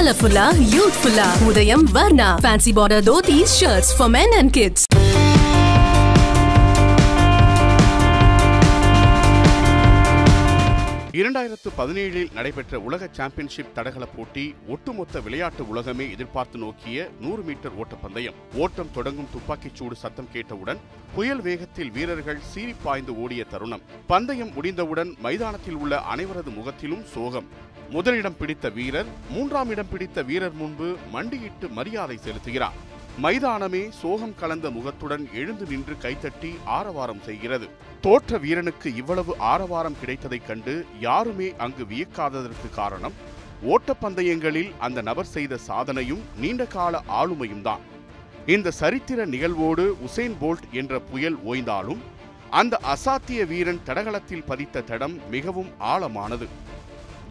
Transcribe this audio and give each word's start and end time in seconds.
கலர்ஃபுல்லா 0.00 0.44
யூத்ஃபுல்லா 0.74 1.24
Udhayam 1.48 1.82
Varna. 1.92 2.28
Fancy 2.44 2.70
border 2.78 3.02
dhotis 3.02 3.52
shirts 3.60 3.90
for 3.98 4.10
men 4.10 4.32
and 4.38 4.52
kids 4.52 4.84
இரண்டாயிரத்து 11.20 11.68
பதினேழில் 11.78 12.32
நடைபெற்ற 12.32 12.80
உலக 12.80 13.08
சாம்பியன்ஷிப் 13.12 13.74
தடகள 13.74 14.06
போட்டி 14.06 14.54
ஒட்டுமொத்த 14.68 15.20
விளையாட்டு 15.20 15.68
உலகமே 15.68 16.10
எதிர்பார்த்து 16.10 16.58
நோக்கிய 16.58 17.10
நூறு 17.20 17.42
மீட்டர் 17.42 17.76
ஓட்டப்பந்தயம். 17.78 18.34
ஓட்டம் 18.54 18.90
தொடங்கும் 18.92 19.28
துப்பாக்கிச் 19.32 19.74
சூடு 19.74 19.94
சத்தம் 19.94 20.28
கேட்டவுடன் 20.32 20.78
புயல் 21.14 21.40
வேகத்தில் 21.40 21.90
வீரர்கள் 21.90 22.40
சீறி 22.40 22.74
பாய்ந்து 22.82 23.20
ஓடிய 23.20 23.44
தருணம். 23.44 23.80
பந்தயம் 24.06 24.52
முடிந்தவுடன் 24.52 25.16
மைதானத்தில் 25.18 25.74
உள்ள 25.74 26.02
அனைவரது 26.14 26.54
முகத்திலும் 26.54 27.04
சோகம். 27.04 27.48
முதலிடம் 27.90 28.36
பிடித்த 28.36 28.68
வீரர் 28.68 29.06
மூன்றாம் 29.30 29.68
இடம் 29.68 29.88
பிடித்த 29.88 30.22
வீரர் 30.22 30.52
முன்பு 30.52 30.96
மண்டியிட்டு 31.10 31.68
மரியாதை 31.68 32.18
செலுத்துகிறார். 32.24 32.78
மைதானமே 33.22 33.88
சோகம் 33.88 34.34
கலந்த 34.34 34.70
முகத்துடன் 34.70 35.28
எழுந்து 35.34 35.66
நின்று 35.66 35.96
கைத்தட்டி 36.02 36.56
ஆரவாரம் 36.64 37.22
செய்கிறது. 37.22 37.68
தோற்ற 38.04 38.38
வீரனுக்கு 38.38 38.94
இவ்வளவு 38.94 39.32
ஆரவாரம் 39.38 39.96
கிடைத்ததைக் 40.02 40.46
கண்டு 40.46 40.86
யாருமே 41.00 41.48
அங்கு 41.56 41.84
வியக்காததற்கு 41.90 42.68
காரணம் 42.74 43.16
ஓட்டப்பந்தயங்களில் 43.72 44.70
அந்த 44.78 45.02
நபர் 45.02 45.30
செய்த 45.34 45.58
சாதனையும் 45.66 46.22
நீண்டகால 46.36 47.02
ஆளுமையும் 47.08 47.62
தான். 47.62 47.82
இந்த 48.46 48.70
சரித்திர 48.70 49.24
நிகழ்வோடு 49.24 49.84
உசேன் 50.00 50.36
போல்ட் 50.40 50.66
என்ற 50.72 51.00
புயல் 51.00 51.36
ஓய்ந்தாலும் 51.44 52.00
அந்த 52.50 52.80
அசாத்திய 52.94 53.46
வீரன் 53.46 53.82
தடகளத்தில் 53.84 54.46
பதித்த 54.46 54.80
தடம் 54.80 55.16
மிகவும் 55.30 55.70
ஆழமானது. 55.80 56.48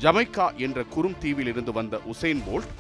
ஜமைக்கா 0.02 0.56
என்ற 0.56 0.84
குறும் 0.84 1.18
தீவிலிருந்து 1.22 1.72
வந்த 1.72 2.02
உசேன் 2.06 2.44
போல்ட் 2.48 2.74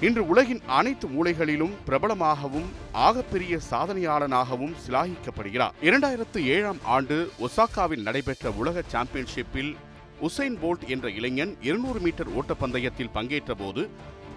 இன்று 0.00 0.26
உலகின் 0.26 0.60
அனைத்து 0.66 1.08
மூலைகளிலும் 1.08 1.74
பிரபலமாகவும் 1.86 2.66
ஆகப்பெரிய 2.92 3.58
சாதனையாளனாகவும் 3.70 4.74
சிலாகிக்கப்படுகிறார். 4.86 5.74
இரண்டாயிரத்து 5.82 6.38
ஏழாம் 6.44 6.78
ஆண்டு 6.84 7.30
ஒசாக்காவில் 7.40 8.02
நடைபெற்ற 8.02 8.50
உலக 8.50 8.82
சாம்பியன்ஷிப்பில் 8.86 9.76
உசைன் 10.20 10.56
போல்ட் 10.62 10.86
என்ற 10.86 11.10
இளைஞன் 11.10 11.56
இருநூறு 11.60 12.00
மீட்டர் 12.00 12.28
ஓட்டப்பந்தயத்தில் 12.40 13.10
பங்கேற்ற 13.12 13.54
போது 13.54 13.90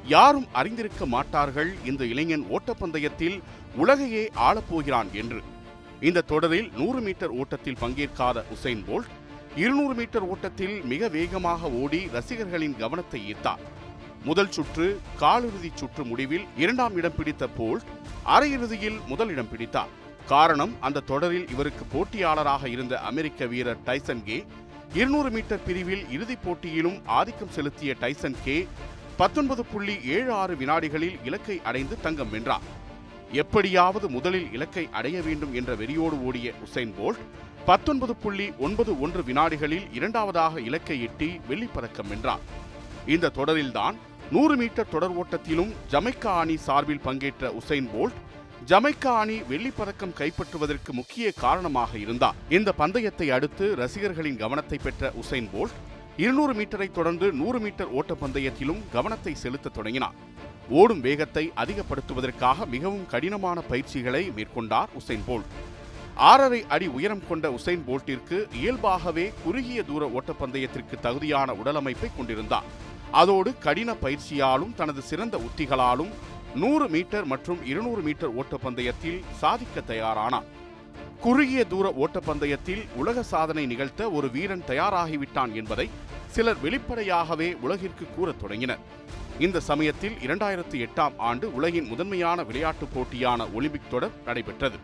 யாரும் 0.06 0.48
அறிந்திருக்க 0.54 1.06
மாட்டார்கள் 1.06 1.74
இந்த 1.86 2.06
இளைஞன் 2.06 2.46
ஓட்டப்பந்தயத்தில் 2.50 3.42
உலகையே 3.76 4.30
ஆளப்போகிறான் 4.36 5.12
என்று. 5.12 5.42
இந்த 6.02 6.22
தொடரில் 6.22 6.70
நூறு 6.78 7.00
மீட்டர் 7.00 7.30
ஓட்டத்தில் 7.30 7.82
பங்கேற்காத 7.82 8.44
உசைன் 8.56 8.84
போல்ட் 8.90 9.12
இருநூறு 9.56 9.94
மீட்டர் 9.94 10.24
ஓட்டத்தில் 10.24 10.84
மிக 10.84 11.08
வேகமாக 11.08 11.70
ஓடி 11.70 12.08
ரசிகர்களின் 12.14 12.78
கவனத்தை 12.78 13.34
ஈர்த்தார். 13.34 13.77
முதல் 14.24 14.52
சுற்று 14.52 15.02
காலிறுதி 15.20 15.70
சுற்று 15.74 16.04
முடிவில் 16.04 16.46
இரண்டாம் 16.58 16.96
இடம் 16.96 17.16
பிடித்த 17.16 17.48
போல்ட் 17.58 17.84
அரையிறுதியில் 18.26 19.06
முதல் 19.06 19.30
இடம் 19.30 19.50
பிடித்தார். 19.50 19.88
காரணம் 20.26 20.76
அந்த 20.80 21.00
தொடரில் 21.00 21.50
இவருக்கு 21.50 21.86
போட்டியாளராக 21.86 22.68
இருந்த 22.68 23.00
அமெரிக்க 23.00 23.46
வீரர் 23.46 23.78
டைசன் 23.86 24.24
கே. 24.24 24.46
இருநூறு 24.94 25.30
மீட்டர் 25.30 25.64
பிரிவில் 25.64 26.10
இறுதிப் 26.10 26.44
போட்டியிலும் 26.44 27.02
ஆதிக்கம் 27.06 27.50
செலுத்திய 27.50 27.96
டைசன் 28.02 28.36
கே 28.44 28.68
பத்தொன்பது 29.18 29.66
புள்ளி 29.66 30.02
ஏழு 30.04 30.32
ஆறு 30.32 30.56
வினாடிகளில் 30.56 31.20
இலக்கை 31.24 31.62
அடைந்து 31.64 32.02
தங்கம் 32.02 32.30
வென்றார். 32.30 32.62
எப்படியாவது 33.32 34.10
முதலில் 34.10 34.54
இலக்கை 34.54 34.90
அடைய 34.92 35.22
வேண்டும் 35.22 35.54
என்ற 35.54 35.76
வெறியோடு 35.76 36.22
ஓடிய 36.22 36.54
உசைன் 36.66 36.94
போல்ட் 37.02 37.20
பத்தொன்பது 37.66 38.16
புள்ளி 38.16 38.52
ஒன்பது 38.58 39.00
ஒன்று 39.00 39.22
வினாடிகளில் 39.22 39.94
இரண்டாவதாக 39.94 40.62
இலக்கை 40.62 41.02
எட்டி 41.02 41.40
வெள்ளிப் 41.48 41.74
பதக்கம் 41.74 42.08
வென்றார். 42.08 42.40
இந்த 43.08 43.32
தொடரில்தான் 43.36 43.96
நூறு 44.32 44.56
மீட்டர் 44.56 44.90
தொடர் 44.90 45.16
ஓட்டத்திலும் 45.20 45.72
ஜமைக்கா 45.92 46.32
அணி 46.40 46.58
சார்பில் 46.58 47.00
பங்கேற்ற 47.00 47.54
உசைன் 47.60 47.88
போல்ட் 47.94 48.18
ஜமைக்கா 48.68 49.14
அணி 49.18 49.42
வெள்ளிப் 49.42 49.78
பதக்கம் 49.78 50.14
கைப்பற்றுவதற்கு 50.18 50.92
முக்கிய 50.92 51.32
காரணமாக 51.32 51.98
இருந்தார். 51.98 52.36
இந்த 52.50 52.72
பந்தயத்தை 52.72 53.30
அடுத்து 53.30 53.76
ரசிகர்களின் 53.76 54.38
கவனத்தை 54.38 54.80
பெற்ற 54.84 55.14
உசைன் 55.22 55.48
போல்ட் 55.54 55.78
இருநூறு 56.18 56.54
மீட்டரை 56.54 56.92
தொடர்ந்து 56.92 57.32
நூறு 57.32 57.60
மீட்டர் 57.60 57.94
ஓட்டப்பந்தயத்திலும் 57.96 58.82
கவனத்தை 58.92 59.36
செலுத்த 59.36 59.70
தொடங்கினார். 59.70 60.14
ஓடும் 60.70 61.02
வேகத்தை 61.02 61.52
அதிகப்படுத்துவதற்காக 61.56 62.66
மிகவும் 62.66 63.06
கடினமான 63.06 63.62
பயிற்சிகளை 63.62 64.32
மேற்கொண்டார் 64.36 64.88
உசைன் 65.00 65.26
போல்ட். 65.28 65.50
ஆறரை 66.16 66.66
அடி 66.68 66.88
உயரம் 66.88 67.28
கொண்ட 67.28 67.50
உசைன் 67.50 67.84
போல்ட்டிற்கு 67.88 68.56
இயல்பாகவே 68.56 69.34
குறுகிய 69.44 69.84
தூர 69.84 70.12
ஓட்டப்பந்தயத்திற்கு 70.18 71.00
தகுதியான 71.02 71.54
உடலமைப்பை 71.54 72.10
கொண்டிருந்தார். 72.18 72.96
அதோடு 73.12 73.58
கடின 73.58 73.94
பயிற்சியாலும் 73.94 74.76
தனது 74.76 75.02
சிறந்த 75.02 75.38
உத்திகளாலும் 75.38 76.10
நூறு 76.56 76.88
மீட்டர் 76.88 77.26
மற்றும் 77.26 77.66
இருநூறு 77.66 78.02
மீட்டர் 78.02 78.36
ஓட்டப்பந்தயத்தில் 78.36 79.24
சாதிக்க 79.32 79.82
தயாரானார் 79.88 80.44
குறுகிய 81.22 81.66
தூர 81.66 81.94
ஓட்டப்பந்தயத்தில் 82.00 82.86
உலக 82.96 83.24
சாதனை 83.24 83.66
நிகழ்த்த 83.66 84.10
ஒரு 84.10 84.30
வீரன் 84.32 84.64
தயாராகிவிட்டான் 84.68 85.54
என்பதை 85.54 85.90
சிலர் 86.28 86.60
வெளிப்படையாகவே 86.60 87.56
உலகிற்கு 87.62 88.06
கூறத் 88.16 88.40
தொடங்கினர். 88.40 88.80
இந்த 89.40 89.60
சமயத்தில் 89.60 90.14
இரண்டாயிரத்தி 90.14 90.88
எட்டாம் 90.88 91.12
ஆண்டு 91.18 91.54
உலகின் 91.54 91.88
முதன்மையான 91.88 92.44
விளையாட்டுப் 92.44 92.90
போட்டியான 92.96 93.54
ஒலிம்பிக் 93.54 93.90
தொடர் 93.90 94.12
நடைபெற்றது. 94.26 94.78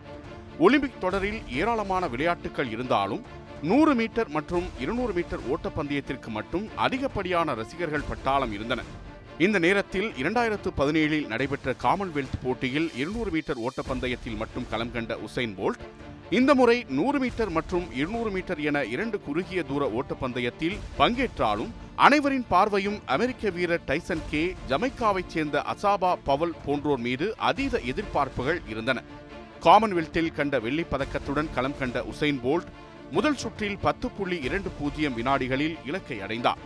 ஒலிம்பிக் 0.60 1.02
தொடரில் 1.02 1.50
ஏராளமான 1.50 2.08
விளையாட்டுகள் 2.08 2.70
இருந்தாலும் 2.70 3.24
நூறு 3.70 3.96
மீட்டர் 3.96 4.30
மற்றும் 4.30 4.66
இருநூறு 4.80 5.14
மீட்டர் 5.14 5.40
ஓட்டப்பந்தயத்திற்கு 5.52 6.28
மட்டும் 6.28 6.70
அதிகப்படியான 6.76 7.54
ரசிகர்கள் 7.54 8.08
பட்டாளம் 8.10 8.52
இருந்தன. 8.52 8.82
இந்த 9.38 9.60
நேரத்தில் 9.60 10.10
இரண்டாயிரத்து 10.12 10.70
பதினேழில் 10.78 11.28
நடைபெற்ற 11.28 11.76
காமன்வெல்த் 11.84 12.40
போட்டியில் 12.44 12.90
இருநூறு 12.96 13.32
மீட்டர் 13.32 13.58
ஓட்டப்பந்தயத்தில் 13.58 14.38
மட்டும் 14.38 14.66
களம் 14.70 14.92
கண்ட 14.92 15.18
உசைன் 15.18 15.56
போல்ட் 15.60 15.80
இந்த 16.30 16.56
முறை 16.56 16.86
நூறு 16.90 17.20
மீட்டர் 17.20 17.50
மற்றும் 17.50 17.94
இருநூறு 17.94 18.32
மீட்டர் 18.32 18.60
என 18.60 18.84
இரண்டு 18.84 19.20
குறுகிய 19.20 19.64
தூர 19.64 19.92
ஓட்டப்பந்தயத்தில் 20.00 20.78
பங்கேற்றாலும் 20.98 21.72
அனைவரின் 21.96 22.46
பார்வையும் 22.48 23.00
அமெரிக்க 23.06 23.50
வீரர் 23.50 23.86
டைசன் 23.88 24.26
கே 24.30 24.56
ஜமைக்காவைச் 24.70 25.28
சேர்ந்த 25.28 25.64
அசாபா 25.74 26.16
பவல் 26.24 26.56
போன்றோர் 26.66 27.00
மீது 27.00 27.38
அதீத 27.38 27.82
எதிர்பார்ப்புகள் 27.86 28.62
இருந்தன. 28.68 29.04
காமன்வெல்த்தில் 29.62 30.34
கண்ட 30.34 30.60
வெள்ளிப் 30.60 30.88
பதக்கத்துடன் 30.92 31.54
களம் 31.54 31.78
கண்ட 31.80 32.06
உசைன் 32.14 32.40
போல்ட் 32.44 32.72
முதல் 33.12 33.36
சுற்றில் 33.36 33.78
பத்து 33.78 34.10
புள்ளி 34.10 34.42
இரண்டு 34.42 34.70
பூஜ்ஜியம் 34.80 35.16
வினாடிகளில் 35.18 35.76
இலக்கை 35.86 36.22
அடைந்தார். 36.22 36.58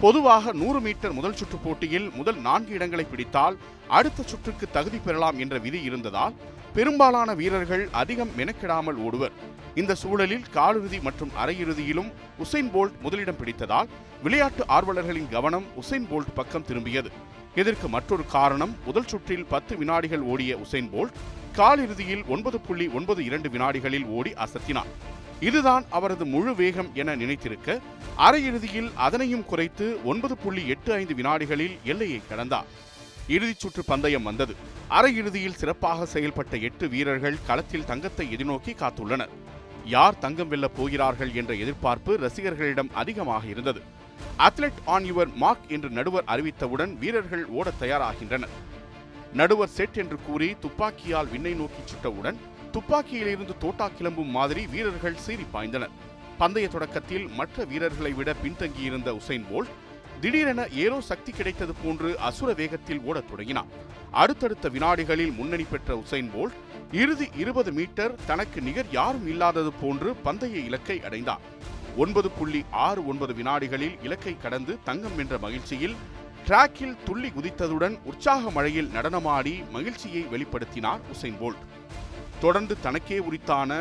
பொதுவாக 0.00 0.52
நூறு 0.52 0.80
மீட்டர் 0.80 1.12
முதல் 1.12 1.34
சுற்று 1.34 1.58
போட்டியில் 1.64 2.10
முதல் 2.14 2.36
நான்கு 2.36 2.72
இடங்களை 2.72 3.04
பிடித்தால் 3.04 3.56
அடுத்த 3.88 4.22
சுற்றுக்கு 4.22 4.70
தகுதி 4.70 4.98
பெறலாம் 4.98 5.38
என்ற 5.38 5.58
விதி 5.58 5.82
இருந்ததால் 5.82 6.34
பெரும்பாலான 6.74 7.34
வீரர்கள் 7.34 7.88
அதிகம் 7.90 8.32
மெனக்கெடாமல் 8.36 8.98
ஓடுவர். 9.06 9.32
இந்த 9.74 9.94
சூழலில் 9.94 10.44
காலிறுதி 10.54 11.00
மற்றும் 11.00 11.30
அரையிறுதியிலும் 11.42 12.10
உசைன் 12.44 12.70
போல்ட் 12.74 13.00
முதலிடம் 13.02 13.38
பிடித்ததால் 13.40 13.88
விளையாட்டு 14.22 14.64
ஆர்வலர்களின் 14.66 15.28
கவனம் 15.30 15.66
உசைன் 15.82 16.06
போல்ட் 16.10 16.34
பக்கம் 16.34 16.64
திரும்பியது. 16.64 17.10
இதற்கு 17.54 17.88
மற்றொரு 17.88 18.26
காரணம் 18.26 18.76
முதல் 18.84 19.06
சுற்றில் 19.06 19.46
பத்து 19.46 19.76
வினாடிகள் 19.76 20.20
ஓடிய 20.20 20.56
உசைன் 20.56 20.90
போல்ட் 20.94 21.18
காலிறுதியில் 21.56 22.24
ஒன்பது 22.26 22.60
புள்ளி 22.60 22.88
ஒன்பது 22.88 23.24
இரண்டு 23.24 23.48
வினாடிகளில் 23.48 24.04
ஓடி 24.04 24.30
அசத்தினார். 24.30 24.90
இதுதான் 25.40 25.84
அவரது 25.90 26.24
முழு 26.24 26.54
வேகம் 26.54 26.90
என 26.94 27.16
நினைத்திருக்க 27.16 27.80
அரையிறுதியில் 28.18 28.90
அதனையும் 28.94 29.44
குறைத்து 29.44 30.04
ஒன்பது 30.04 30.36
புள்ளி 30.36 30.68
எட்டு 30.68 30.92
ஐந்து 30.92 31.14
வினாடிகளில் 31.14 31.78
எல்லையை 31.84 32.22
கடந்தார். 32.30 32.64
இறுதிச் 33.28 33.58
சுற்று 33.58 33.84
பந்தயம் 33.84 34.22
வந்தது. 34.22 34.56
அரையிறுதியில் 34.90 35.54
சிறப்பாக 35.54 36.20
செயல்பட்ட 36.20 36.60
எட்டு 36.60 36.88
வீரர்கள் 36.88 37.38
களத்தில் 37.46 37.84
தங்கத்தை 37.84 38.34
எதிர்நோக்கி 38.36 38.74
காத்துள்ளனர். 38.78 39.28
யார் 39.84 40.18
தங்கம் 40.18 40.50
வெல்லப் 40.50 40.76
போகிறார்கள் 40.76 41.32
என்ற 41.32 41.54
எதிர்பார்ப்பு 41.54 42.16
ரசிகர்களிடம் 42.16 42.90
அதிகமாக 42.94 43.46
இருந்தது. 43.46 43.82
அத்லெட் 44.36 44.80
ஆன் 44.84 45.04
யுவர் 45.04 45.34
மார்க் 45.34 45.68
என்று 45.68 45.90
நடுவர் 45.90 46.24
அறிவித்தவுடன் 46.26 46.98
வீரர்கள் 46.98 47.46
ஓடத் 47.46 47.80
தயாராகின்றனர். 47.80 48.74
நடுவர் 49.32 49.68
செட் 49.68 49.96
என்று 49.96 50.18
கூறி 50.26 50.56
துப்பாக்கியால் 50.60 51.28
விண்ணை 51.28 51.54
நோக்கி 51.54 51.82
சுட்டவுடன் 51.82 52.36
துப்பாக்கியிலிருந்து 52.72 53.58
தோட்டா 53.58 53.88
கிளம்பும் 53.88 54.30
மாதிரி 54.30 54.66
வீரர்கள் 54.66 55.14
சீறி 55.14 55.46
பாய்ந்தனர். 55.52 55.90
பந்தய 56.38 56.68
தொடக்கத்தில் 56.68 57.28
மற்ற 57.28 57.64
வீரர்களை 57.64 58.12
விட 58.12 58.34
பின்தங்கியிருந்த 58.42 59.18
உசைன் 59.20 59.44
போல்ட் 59.52 59.68
திடீரென 60.20 60.66
ஏதோ 60.66 61.00
சக்தி 61.00 61.32
கிடைத்தது 61.32 61.74
போன்று 61.84 62.18
அசுர 62.18 62.52
வேகத்தில் 62.52 63.00
ஓடத் 63.00 63.28
தொடங்கினார் 63.30 63.66
அடுத்தடுத்த 64.10 64.68
வினாடிகளில் 64.68 65.32
முன்னணி 65.32 65.62
பெற்ற 65.62 65.96
உசைன் 65.96 66.30
போல்ட் 66.36 66.52
இறுதி 66.92 67.28
இருபது 67.36 67.72
மீட்டர் 67.72 68.14
தனக்கு 68.26 68.60
நிகர் 68.60 68.86
யாரும் 68.90 69.26
இல்லாதது 69.26 69.72
போன்று 69.72 70.14
பந்தய 70.14 70.56
இலக்கை 70.58 71.00
அடைந்தார் 71.02 71.40
ஒன்பது 71.96 72.30
புள்ளி 72.30 72.64
ஆறு 72.70 73.06
ஒன்பது 73.06 73.34
வினாடிகளில் 73.34 74.02
இலக்கை 74.02 74.36
கடந்து 74.42 74.78
தங்கம் 74.84 75.16
வென்ற 75.16 75.38
மகிழ்ச்சியில் 75.38 75.96
டிராக்கில் 76.48 76.98
துள்ளி 77.06 77.28
குதித்ததுடன் 77.36 77.94
உற்சாக 78.10 78.50
மழையில் 78.56 78.90
நடனமாடி 78.96 79.54
மகிழ்ச்சியை 79.76 80.20
வெளிப்படுத்தினார் 80.32 81.00
உசைன் 81.12 81.38
போல்ட். 81.40 81.62
தொடர்ந்து 82.42 82.74
தனக்கே 82.84 83.18
உரித்தான 83.28 83.78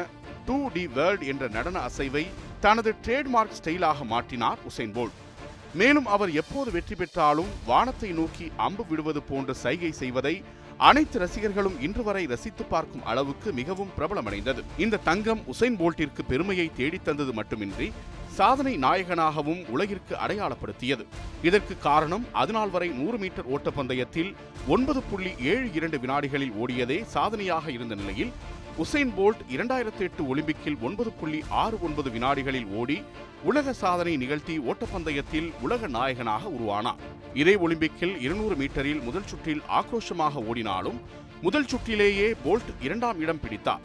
டூ 0.48 0.58
டி 0.76 0.84
வேர்ல்ட் 0.96 1.26
என்ற 1.32 1.48
நடன 1.48 1.78
அசைவை 1.90 2.24
தனது 2.64 2.92
ட்ரேட்மார்க் 3.06 3.58
ஸ்டைலாக 3.60 4.08
மாற்றினார் 4.14 4.64
உசைன் 4.70 4.96
போல்ட். 4.98 5.20
மேலும் 5.82 6.10
அவர் 6.16 6.32
எப்போது 6.42 6.72
வெற்றி 6.78 6.96
பெற்றாலும் 6.96 7.54
வானத்தை 7.70 8.12
நோக்கி 8.20 8.48
அம்பு 8.68 8.86
விடுவது 8.90 9.24
போன்ற 9.30 9.54
சைகை 9.64 9.92
செய்வதை 10.02 10.36
அனைத்து 10.90 11.18
ரசிகர்களும் 11.24 11.80
இன்று 11.88 12.04
வரை 12.04 12.26
ரசித்து 12.34 12.64
பார்க்கும் 12.74 13.06
அளவுக்கு 13.12 13.50
மிகவும் 13.60 13.94
பிரபலமடைந்தது. 13.98 14.62
இந்த 14.86 15.04
தங்கம் 15.10 15.44
உசைன் 15.54 15.80
போல்ட்டிற்கு 15.82 16.24
பெருமையை 16.32 16.68
தேடித்தந்தது 16.80 17.34
மட்டுமின்றி 17.40 17.90
சாதனை 18.38 18.74
நாயகனாகவும் 18.78 19.62
உலகிற்கு 19.70 20.14
அடையாளப்படுத்தியது. 20.16 21.04
இதற்கு 21.48 21.74
காரணம் 21.78 22.26
அதுநாள் 22.42 22.72
வரை 22.72 22.88
நூறு 23.00 23.18
மீட்டர் 23.18 23.50
ஓட்டப்பந்தயத்தில் 23.56 24.32
ஒன்பது 24.68 25.02
புள்ளி 25.02 25.32
ஏழு 25.52 25.68
இரண்டு 25.74 25.98
வினாடிகளில் 25.98 26.54
ஓடியதே 26.64 26.98
சாதனையாக 27.06 27.72
இருந்த 27.72 27.96
நிலையில் 27.96 28.32
உசைன் 28.78 29.12
போல்ட் 29.18 29.42
இரண்டாயிரத்தி 29.50 30.04
எட்டு 30.08 30.22
ஒலிம்பிக்கில் 30.32 30.78
ஒன்பது 30.82 31.12
புள்ளி 31.12 31.40
ஆறு 31.50 31.78
ஒன்பது 31.82 32.10
வினாடிகளில் 32.10 32.68
ஓடி 32.76 32.98
உலக 33.44 33.74
சாதனை 33.74 34.18
நிகழ்த்தி 34.18 34.56
ஓட்டப்பந்தயத்தில் 34.60 35.50
உலக 35.62 35.88
நாயகனாக 35.88 36.50
உருவானார் 36.58 37.04
இதே 37.34 37.56
ஒலிம்பிக்கில் 37.56 38.16
இருநூறு 38.20 38.56
மீட்டரில் 38.56 39.04
முதல் 39.04 39.26
சுற்றில் 39.26 39.62
ஆக்ரோஷமாக 39.80 40.44
ஓடினாலும் 40.48 41.00
முதல் 41.42 41.66
சுற்றிலேயே 41.66 42.28
போல்ட் 42.46 42.72
இரண்டாம் 42.82 43.20
இடம் 43.20 43.40
பிடித்தார். 43.40 43.84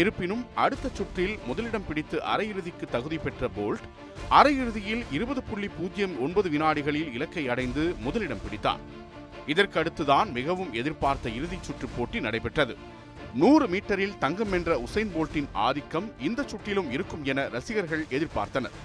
இருப்பினும் 0.00 0.42
அடுத்த 0.64 0.86
சுற்றில் 0.98 1.34
முதலிடம் 1.46 1.86
பிடித்து 1.88 2.16
அரையிறுதிக்கு 2.32 2.86
தகுதி 2.94 3.18
பெற்ற 3.18 3.48
போல்ட் 3.56 3.84
அரையிறுதியில் 4.38 5.02
இருபது 5.16 5.42
புள்ளி 5.42 5.68
பூஜ்ஜியம் 5.78 6.14
ஒன்பது 6.24 6.48
வினாடிகளில் 6.54 7.12
இலக்கை 7.16 7.44
அடைந்து 7.52 7.82
முதலிடம் 8.06 8.42
பிடித்தார் 8.44 8.82
இதற்கு 9.52 9.76
அடுத்துதான் 9.82 10.28
மிகவும் 10.38 10.72
எதிர்பார்த்த 10.80 11.34
இறுதிச் 11.38 11.66
சுற்று 11.66 11.88
போட்டி 11.96 12.20
நடைபெற்றது. 12.20 12.76
நூறு 13.42 13.66
மீட்டரில் 13.72 14.18
தங்கம் 14.18 14.50
வென்ற 14.50 14.72
உசைன் 14.86 15.12
போல்ட்டின் 15.14 15.48
ஆதிக்கம் 15.66 16.06
இந்த 16.28 16.40
சுற்றிலும் 16.52 16.90
இருக்கும் 16.96 17.24
என 17.24 17.48
ரசிகர்கள் 17.56 18.04
எதிர்பார்த்தனர். 18.16 18.76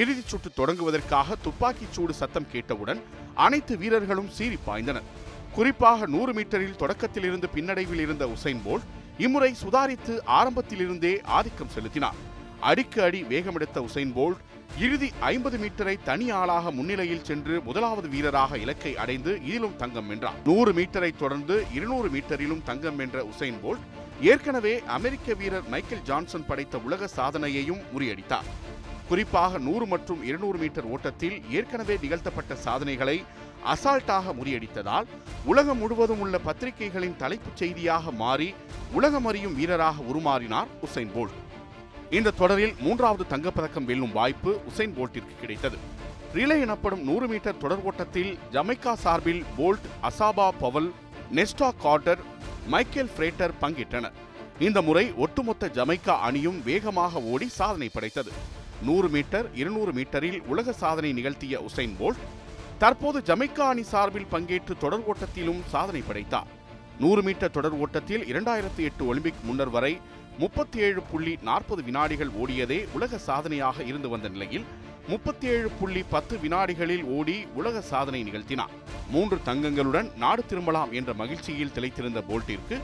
இறுதிச் 0.00 0.30
சுற்று 0.32 0.50
தொடங்குவதற்காக 0.60 1.36
துப்பாக்கிச் 1.42 1.92
சூடு 1.92 2.14
சத்தம் 2.20 2.50
கேட்டவுடன் 2.52 3.00
அனைத்து 3.46 3.76
வீரர்களும் 3.82 4.32
சீறி 4.38 4.58
பாய்ந்தனர். 4.66 5.08
குறிப்பாக 5.56 6.06
நூறு 6.06 6.32
மீட்டரில் 6.32 6.80
தொடக்கத்திலிருந்து 6.82 7.48
பின்னடைவில் 7.54 8.02
இருந்த 8.06 8.24
உசைன் 8.36 8.62
போல்ட் 8.66 8.88
இம்முறை 9.24 9.54
சுதாரித்து 9.62 10.14
ஆரம்பத்திலிருந்தே 10.24 11.20
ஆதிக்கம் 11.36 11.72
செலுத்தினார். 11.74 12.18
அடிக்கு 12.60 13.02
அடி 13.02 13.20
வேகமெடுத்த 13.22 13.78
உசைன் 13.86 14.12
போல்ட் 14.18 14.40
இறுதி 14.78 15.08
ஐம்பது 15.20 15.56
மீட்டரை 15.62 15.94
தனி 16.04 16.26
ஆளாக 16.30 16.70
முன்னிலையில் 16.70 17.24
சென்று 17.24 17.54
முதலாவது 17.62 18.08
வீரராக 18.08 18.58
இலக்கை 18.58 18.92
அடைந்து 18.96 19.32
இதிலும் 19.44 19.76
தங்கம் 19.76 20.06
வென்றார். 20.06 20.38
நூறு 20.44 20.72
மீட்டரை 20.72 21.10
தொடர்ந்து 21.16 21.56
இருநூறு 21.74 22.08
மீட்டரிலும் 22.08 22.62
தங்கம் 22.64 22.96
வென்ற 22.96 23.26
உசைன் 23.32 23.60
போல்ட் 23.64 23.84
ஏற்கனவே 24.20 24.74
அமெரிக்க 24.98 25.34
வீரர் 25.34 25.68
மைக்கேல் 25.68 26.06
ஜான்சன் 26.10 26.46
படைத்த 26.46 26.78
உலக 26.78 27.08
சாதனையையும் 27.16 27.84
முறியடித்தார். 27.94 28.50
குறிப்பாக 29.08 29.58
நூறு 29.58 29.86
மற்றும் 29.86 30.24
இருநூறு 30.24 30.58
மீட்டர் 30.58 30.90
ஓட்டத்தில் 30.94 31.36
ஏற்கனவே 31.50 31.94
நிகழ்த்தப்பட்ட 32.02 32.54
சாதனைகளை 32.66 33.16
அசால்ட்டாக 33.64 34.32
முறியடித்ததால் 34.34 35.06
உலகம் 35.44 35.78
முழுவதும் 35.78 36.20
உள்ள 36.20 36.38
பத்திரிகைகளின் 36.38 37.16
தலைப்புச் 37.16 37.56
செய்தியாக 37.56 38.10
மாறி 38.10 38.54
உலகம் 38.92 39.26
அறியும் 39.26 39.54
வீரராக 39.54 40.02
உருமாறினார் 40.02 40.66
உசைன் 40.82 41.12
போல்ட். 41.14 41.36
இந்த 42.10 42.30
தொடரில் 42.30 42.74
மூன்றாவது 42.80 43.24
தங்கப்பதக்கம் 43.36 43.84
வெல்லும் 43.84 44.12
வாய்ப்பு 44.12 44.60
உசைன் 44.70 44.94
போல்ட்டிற்கு 44.96 45.34
கிடைத்தது. 45.40 45.78
ரிலே 46.34 46.60
எனப்படும் 46.60 47.02
நூறு 47.02 47.28
மீட்டர் 47.28 47.56
தொடர் 47.56 47.82
ஓட்டத்தில் 47.82 48.38
ஜமைக்கா 48.52 48.94
சார்பில் 48.94 49.44
Bolt 49.58 49.86
Asafa 50.02 50.48
Powell 50.58 50.92
Nesta 51.34 51.70
Carter 51.84 52.18
Michael 52.66 53.10
Frater 53.16 53.52
பங்கேற்றனர். 53.60 54.16
இந்த 54.58 54.82
முறை 54.82 55.12
ஒட்டுமொத்த 55.16 55.70
ஜமைக்கா 55.74 56.18
அணியும் 56.20 56.62
வேகமாக 56.62 57.20
ஓடி 57.20 57.48
சாதனை 57.48 57.90
படைத்தது. 57.92 58.32
நூறு 58.82 59.08
மீட்டர் 59.08 59.54
இருநூறு 59.54 59.92
மீட்டரில் 59.92 60.40
உலக 60.46 60.72
சாதனை 60.72 61.12
நிகழ்த்திய 61.12 61.66
உசைன் 61.68 61.94
போல்ட் 62.00 62.22
தற்போது 62.82 63.18
ஜமைக்கா 63.28 63.64
அணி 63.72 63.82
சார்பில் 63.82 64.28
பங்கேற்று 64.32 64.74
தொடர் 64.78 65.02
ஓட்டத்திலும் 65.10 65.58
சாதனை 65.72 66.00
படைத்தார். 66.06 66.46
நூறு 66.98 67.22
மீட்டர் 67.22 67.52
தொடர் 67.56 67.76
ஓட்டத்தில் 67.82 68.24
இரண்டாயிரத்தி 68.32 68.82
எட்டு 68.88 69.02
ஒலிம்பிக் 69.06 69.42
முன்னர் 69.42 69.70
வரை 69.70 70.00
முப்பத்தி 70.38 70.78
ஏழு 70.78 71.02
புள்ளி 71.10 71.38
நாற்பது 71.42 71.82
வினாடிகள் 71.82 72.30
ஓடியதே 72.42 72.78
உலக 72.92 73.18
சாதனையாக 73.18 73.82
இருந்து 73.82 74.08
வந்த 74.08 74.28
நிலையில் 74.28 74.64
முப்பத்தி 75.08 75.46
ஏழு 75.46 75.70
புள்ளி 75.80 76.04
பத்து 76.14 76.36
வினாடிகளில் 76.38 77.04
ஓடி 77.18 77.36
உலக 77.54 77.80
சாதனை 77.80 78.22
நிகழ்த்தினார். 78.28 78.74
மூன்று 79.10 79.38
தங்கங்களுடன் 79.46 80.10
நாடு 80.16 80.44
திரும்பலாம் 80.46 80.92
என்ற 80.92 81.12
மகிழ்ச்சியில் 81.12 81.74
திளைத்திருந்த 81.76 82.22
போல்ட்டிற்கு 82.30 82.78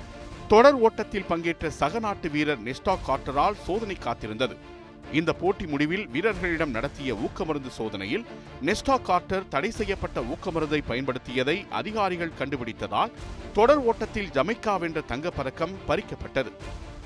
தொடர் 0.48 0.78
ஓட்டத்தில் 0.86 1.28
பங்கேற்ற 1.28 1.70
சக 1.70 1.98
நாட்டு 1.98 2.28
வீரர் 2.28 2.64
நெஸ்டா 2.64 2.96
கார்டரால் 3.08 3.62
சோதனை 3.66 3.96
காத்திருந்தது. 4.04 4.56
இந்த 5.12 5.32
போட்டி 5.32 5.66
முடிவில் 5.66 6.06
வீரர்களிடம் 6.06 6.70
நடத்திய 6.70 7.14
ஊக்கமருந்து 7.14 7.70
சோதனையில் 7.76 8.24
நெஸ்டா 8.64 8.96
கார்டர் 9.08 9.48
தடை 9.48 9.70
செய்யப்பட்ட 9.70 10.20
ஊக்கமருந்தை 10.20 10.80
பயன்படுத்தியதை 10.88 11.70
அதிகாரிகள் 11.70 12.36
கண்டுபிடித்ததால் 12.38 13.12
தொடர் 13.52 13.78
ஓட்டத்தில் 13.78 14.30
ஜமைக்கா 14.34 14.78
வென்ற 14.78 15.02
தங்கப்பதக்கம் 15.08 15.76
பறிக்கப்பட்டது. 15.88 16.52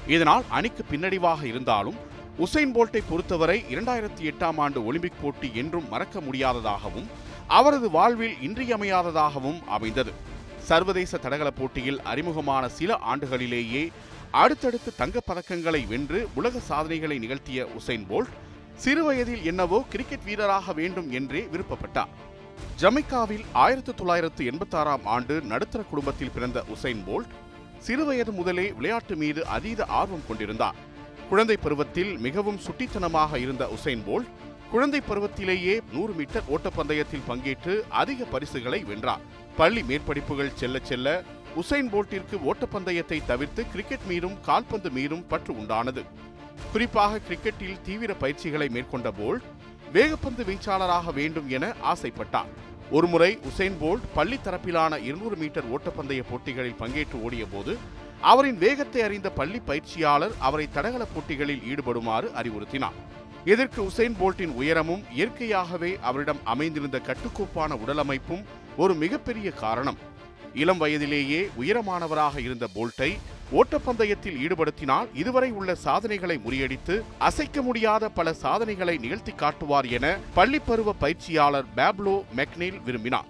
இதனால் 0.06 0.44
அணிக்கு 0.48 0.84
பின்னடைவாக 0.90 1.42
இருந்தாலும் 1.42 1.96
உசைன் 2.38 2.72
போல்ட்டை 2.74 3.02
பொறுத்தவரை 3.08 3.64
இரண்டாயிரத்தி 3.70 4.22
எட்டாம் 4.22 4.56
ஆண்டு 4.56 4.84
ஒலிம்பிக் 4.84 5.20
போட்டி 5.22 5.50
என்றும் 5.54 5.88
மறக்க 5.88 6.20
முடியாததாகவும் 6.20 7.06
அவரது 7.46 7.90
வாழ்வில் 7.90 8.36
இன்றியமையாததாகவும் 8.42 9.64
அமைந்தது. 9.66 10.12
சர்வதேச 10.58 11.18
தடகள 11.18 11.50
போட்டியில் 11.50 12.02
அறிமுகமான 12.02 12.68
சில 12.68 12.98
ஆண்டுகளிலேயே 13.14 13.90
அடுத்தடுத்து 14.32 14.92
தங்கப் 14.96 15.24
பதக்கங்களை 15.26 15.86
வென்று 15.86 16.28
உலக 16.34 16.58
சாதனைகளை 16.58 17.18
நிகழ்த்திய 17.18 17.64
உசைன் 17.64 18.04
போல்ட் 18.10 18.32
சிறுவயதில் 18.84 19.42
என்னவோ 19.42 19.84
கிரிக்கெட் 19.88 20.24
வீரராக 20.24 20.72
வேண்டும் 20.72 21.10
என்றே 21.10 21.48
விருப்பப்பட்டார். 21.52 22.08
ஜமைக்காவில் 22.80 23.44
ஆயிரத்தி 23.52 23.94
தொள்ளாயிரத்து 23.94 24.44
எண்பத்தாறாம் 24.44 25.04
ஆண்டு 25.04 25.40
நடுத்தர 25.40 25.84
குடும்பத்தில் 25.84 26.30
பிறந்த 26.30 26.64
உசைன் 26.74 27.02
போல்ட் 27.06 27.30
சிறுவயது 27.86 28.30
முதலே 28.30 28.72
விளையாட்டு 28.72 29.16
மீது 29.16 29.46
அதீத 29.46 29.84
ஆர்வம் 29.84 30.26
கொண்டிருந்தார். 30.28 30.74
குழந்தை 31.28 31.56
பருவத்தில் 31.56 32.18
மிகவும் 32.18 32.60
சுட்டித்தனமாக 32.60 33.36
இருந்த 33.36 33.68
உசைன் 33.68 34.02
போல்ட் 34.06 34.26
குழந்தை 34.70 35.00
பருவத்திலேயே 35.00 35.80
நூறு 35.92 36.12
மீட்டர் 36.12 36.42
ஓட்டப்பந்தயத்தில் 36.48 37.28
பங்கேற்று 37.28 37.80
அதிக 37.88 38.24
பரிசுகளை 38.24 38.84
வென்றார். 38.84 39.20
பள்ளி 39.56 39.82
மேற்படிப்புகள் 39.82 40.54
செல்ல 40.54 40.78
செல்ல 40.82 41.22
உசைன் 41.56 41.88
போல்ட்டிற்கு 41.92 42.36
ஓட்டப்பந்தயத்தை 42.50 43.24
தவிர்த்து 43.26 43.70
கிரிக்கெட் 43.70 44.06
மீதும் 44.08 44.40
கால்பந்து 44.40 44.90
மீதும் 44.90 45.26
பற்று 45.26 45.52
உண்டானது. 45.52 46.02
குறிப்பாக 46.72 47.20
கிரிக்கெட்டில் 47.28 47.80
தீவிர 47.82 48.14
பயிற்சிகளை 48.14 48.68
மேற்கொண்ட 48.68 49.10
போல்ட் 49.10 49.46
வேகப்பந்து 49.92 50.42
வீச்சாளராக 50.48 51.12
வேண்டும் 51.12 51.48
என 51.48 51.74
ஆசைப்பட்டார். 51.92 52.50
ஒருமுறை 52.90 53.38
உசைன் 53.48 53.76
போல்ட் 53.80 54.06
பள்ளி 54.14 54.38
தரப்பிலான 54.44 54.98
இருநூறு 54.98 55.36
மீட்டர் 55.36 55.70
ஓட்டப்பந்தய 55.76 56.22
போட்டிகளில் 56.30 56.80
பங்கேற்று 56.80 57.18
ஓடிய 57.22 57.46
போது 57.46 57.78
அவரின் 58.20 58.58
வேகத்தை 58.58 59.02
அறிந்த 59.02 59.30
பள்ளி 59.30 59.60
பயிற்சியாளர் 59.66 60.34
அவரை 60.38 60.68
தடகள 60.72 61.04
போட்டிகளில் 61.04 61.62
ஈடுபடுமாறு 61.72 62.28
அறிவுறுத்தினார். 62.40 62.98
இதற்கு 63.44 63.80
உசைன் 63.82 64.16
போல்ட்டின் 64.20 64.54
உயரமும் 64.54 65.04
இயற்கையாகவே 65.14 65.98
அவரிடம் 66.00 66.40
அமைந்திருந்த 66.44 67.00
கட்டுக்கோப்பான 67.06 67.78
உடலமைப்பும் 67.84 68.42
ஒரு 68.76 68.94
மிகப்பெரிய 68.94 69.50
காரணம். 69.50 69.98
இளம் 70.54 70.78
வயதிலேயே 70.78 71.48
உயரமானவராக 71.58 72.38
இருந்த 72.38 72.68
போல்ட்டை 72.74 73.18
ஓட்டப்பந்தயத்தில் 73.52 74.38
ஈடுபடுத்தினால் 74.44 75.08
இதுவரை 75.14 75.50
உள்ள 75.50 75.74
சாதனைகளை 75.74 76.40
முறியடித்து 76.44 77.02
அசைக்க 77.18 77.62
முடியாத 77.62 78.08
பல 78.08 78.32
சாதனைகளை 78.32 78.98
நிகழ்த்தி 78.98 79.32
காட்டுவார் 79.32 79.86
என 79.86 80.16
பள்ளிப்பருவ 80.36 80.92
பயிற்சியாளர் 80.98 81.64
பேப்லோ 81.76 82.22
மெக்னில் 82.36 82.82
விரும்பினார். 82.82 83.24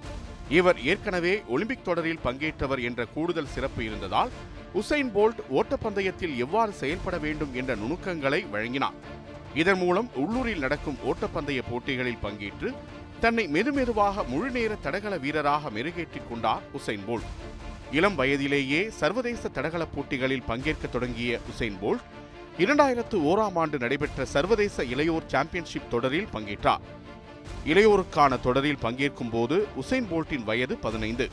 இவர் 0.48 0.82
ஏற்கனவே 0.82 1.42
ஒலிம்பிக் 1.48 1.84
தொடரில் 1.84 2.22
பங்கேற்றவர் 2.24 2.82
என்ற 2.82 3.04
கூடுதல் 3.04 3.52
சிறப்பு 3.54 3.84
இருந்ததால் 3.84 4.30
உசைன் 4.74 5.10
போல்ட் 5.14 5.40
ஓட்டப்பந்தயத்தில் 5.50 6.36
எவ்வாறு 6.36 6.72
செயல்பட 6.72 7.18
வேண்டும் 7.18 7.54
என்ற 7.54 7.74
நுணுக்கங்களை 7.74 8.46
வழங்கினார். 8.50 8.94
இதன் 9.54 9.78
மூலம் 9.78 10.08
உள்ளூரில் 10.14 10.58
நடக்கும் 10.58 10.98
ஓட்டப்பந்தய 11.06 11.60
போட்டிகளில் 11.70 12.22
பங்கேற்று 12.22 12.74
தன்னை 13.20 13.48
மெதுமெதுவாக 13.52 14.26
முழுநேர 14.26 14.74
தடகள 14.74 15.16
வீரராக 15.16 15.70
மெருகேற்றிக் 15.70 16.28
கொண்டார் 16.28 16.62
உசைன் 16.78 17.02
போல்ட். 17.08 17.26
இளம் 17.92 18.14
வயதிலேயே 18.14 18.90
சர்வதேச 18.90 19.48
தடகள 19.48 19.86
போட்டிகளில் 19.86 20.42
பங்கேற்க 20.42 20.86
தொடங்கிய 20.86 21.40
உசைன் 21.50 21.76
போல்ட் 21.82 22.04
இரண்டாயிரத்து 22.58 23.16
ஓராம் 23.30 23.54
ஆண்டு 23.54 23.78
நடைபெற்ற 23.78 24.24
சர்வதேச 24.24 24.84
இளையோர் 24.84 25.26
சாம்பியன்ஷிப் 25.26 25.90
தொடரில் 25.90 26.28
பங்கேற்றார். 26.34 26.80
இளையோருக்கான 27.66 28.40
தொடரில் 28.40 28.82
பங்கேற்கும் 28.82 29.30
போது 29.30 29.66
உசைன் 29.76 30.08
போல்ட்டின் 30.12 30.44
வயது 30.44 30.76
பதினைந்து. 30.76 31.28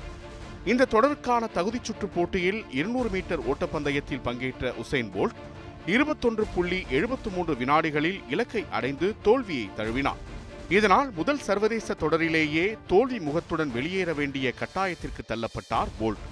இந்த 0.66 0.88
தொடருக்கான 0.92 1.44
தகுதிச் 1.54 1.84
சுற்று 1.84 2.08
போட்டியில் 2.08 2.66
இருநூறு 2.72 3.10
மீட்டர் 3.10 3.46
ஓட்டப்பந்தயத்தில் 3.50 4.24
பங்கேற்ற 4.24 4.74
உசைன் 4.84 5.12
போல்ட் 5.18 5.38
இருபத்தொன்று 5.86 6.46
புள்ளி 6.56 6.86
எழுபத்து 6.90 7.30
மூன்று 7.30 7.54
வினாடிகளில் 7.54 8.24
இலக்கை 8.30 8.66
அடைந்து 8.72 9.16
தோல்வியை 9.24 9.70
தழுவினார். 9.78 10.36
இதனால் 10.70 11.12
முதல் 11.12 11.40
சர்வதேச 11.40 11.94
தொடரிலேயே 11.94 12.78
தோல்வி 12.88 13.20
முகத்துடன் 13.20 13.72
வெளியேற 13.72 14.14
வேண்டிய 14.14 14.54
கட்டாயத்திற்கு 14.60 15.22
தள்ளப்பட்டார் 15.28 15.88
போல்ட். 16.02 16.24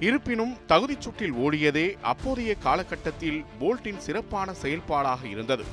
இருப்பினும் 0.00 0.56
தகுதிச் 0.68 1.00
சுற்றில் 1.00 1.32
ஓடியதே 1.32 1.96
அப்போதைய 2.00 2.54
காலகட்டத்தில் 2.54 3.44
போல்ட்டின் 3.60 3.96
சிறப்பான 3.96 4.54
செயல்பாடாக 4.54 5.26
இருந்தது. 5.26 5.64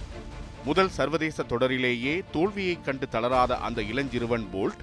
முதல் 0.65 0.89
சர்வதேச 0.89 1.43
தொடரிலேயே 1.43 2.23
தோல்வியைக் 2.31 2.83
கண்டு 2.83 3.09
தளராத 3.09 3.57
அந்த 3.57 3.81
இளஞ்சிறுவன் 3.81 4.47
போல்ட் 4.53 4.79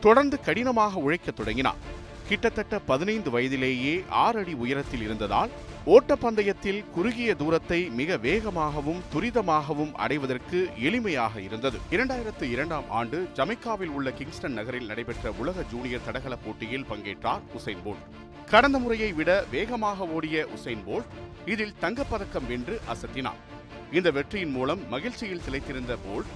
தொடர்ந்து 0.00 0.40
கடினமாக 0.40 1.00
உழைக்கத் 1.00 1.36
தொடங்கினார் 1.36 2.00
கிட்டத்தட்ட 2.28 2.78
பதினைந்து 2.78 3.30
வயதிலேயே 3.30 4.04
ஆறு 4.08 4.38
அடி 4.40 4.52
உயரத்தில் 4.52 5.02
இருந்ததால் 5.06 5.50
ஓட்டப்பந்தயத்தில் 5.86 6.80
குறுகிய 6.90 7.30
தூரத்தை 7.34 7.78
மிக 8.00 8.16
வேகமாகவும் 8.16 9.00
துரிதமாகவும் 9.14 9.92
அடைவதற்கு 10.04 10.58
எளிமையாக 10.88 11.34
இருந்தது. 11.40 11.78
இரண்டாயிரத்து 11.90 12.42
இரண்டாம் 12.42 12.90
ஆண்டு 12.90 13.18
ஜமைக்காவில் 13.34 13.94
உள்ள 13.98 14.10
கிங்ஸ்டன் 14.10 14.56
நகரில் 14.58 14.86
நடைபெற்ற 14.86 15.32
உலக 15.32 15.64
ஜூனியர் 15.72 16.06
தடகள 16.06 16.36
போட்டியில் 16.36 16.88
பங்கேற்றார் 16.90 17.42
உசைன் 17.58 17.82
போல்ட். 17.86 18.06
கடந்த 18.50 18.78
முறையை 18.78 19.12
விட 19.12 19.30
வேகமாக 19.50 20.06
ஓடிய 20.06 20.46
உசைன் 20.56 20.84
போல்ட் 20.86 21.10
இதில் 21.46 21.76
தங்கப்பதக்கம் 21.80 22.46
வென்று 22.46 22.80
அசத்தினார். 22.94 23.42
இந்த 23.90 24.10
வெற்றியின் 24.10 24.54
மூலம் 24.56 24.88
மகிழ்ச்சியில் 24.88 25.44
திளைத்திருந்த 25.46 25.96
போல்ட் 26.06 26.32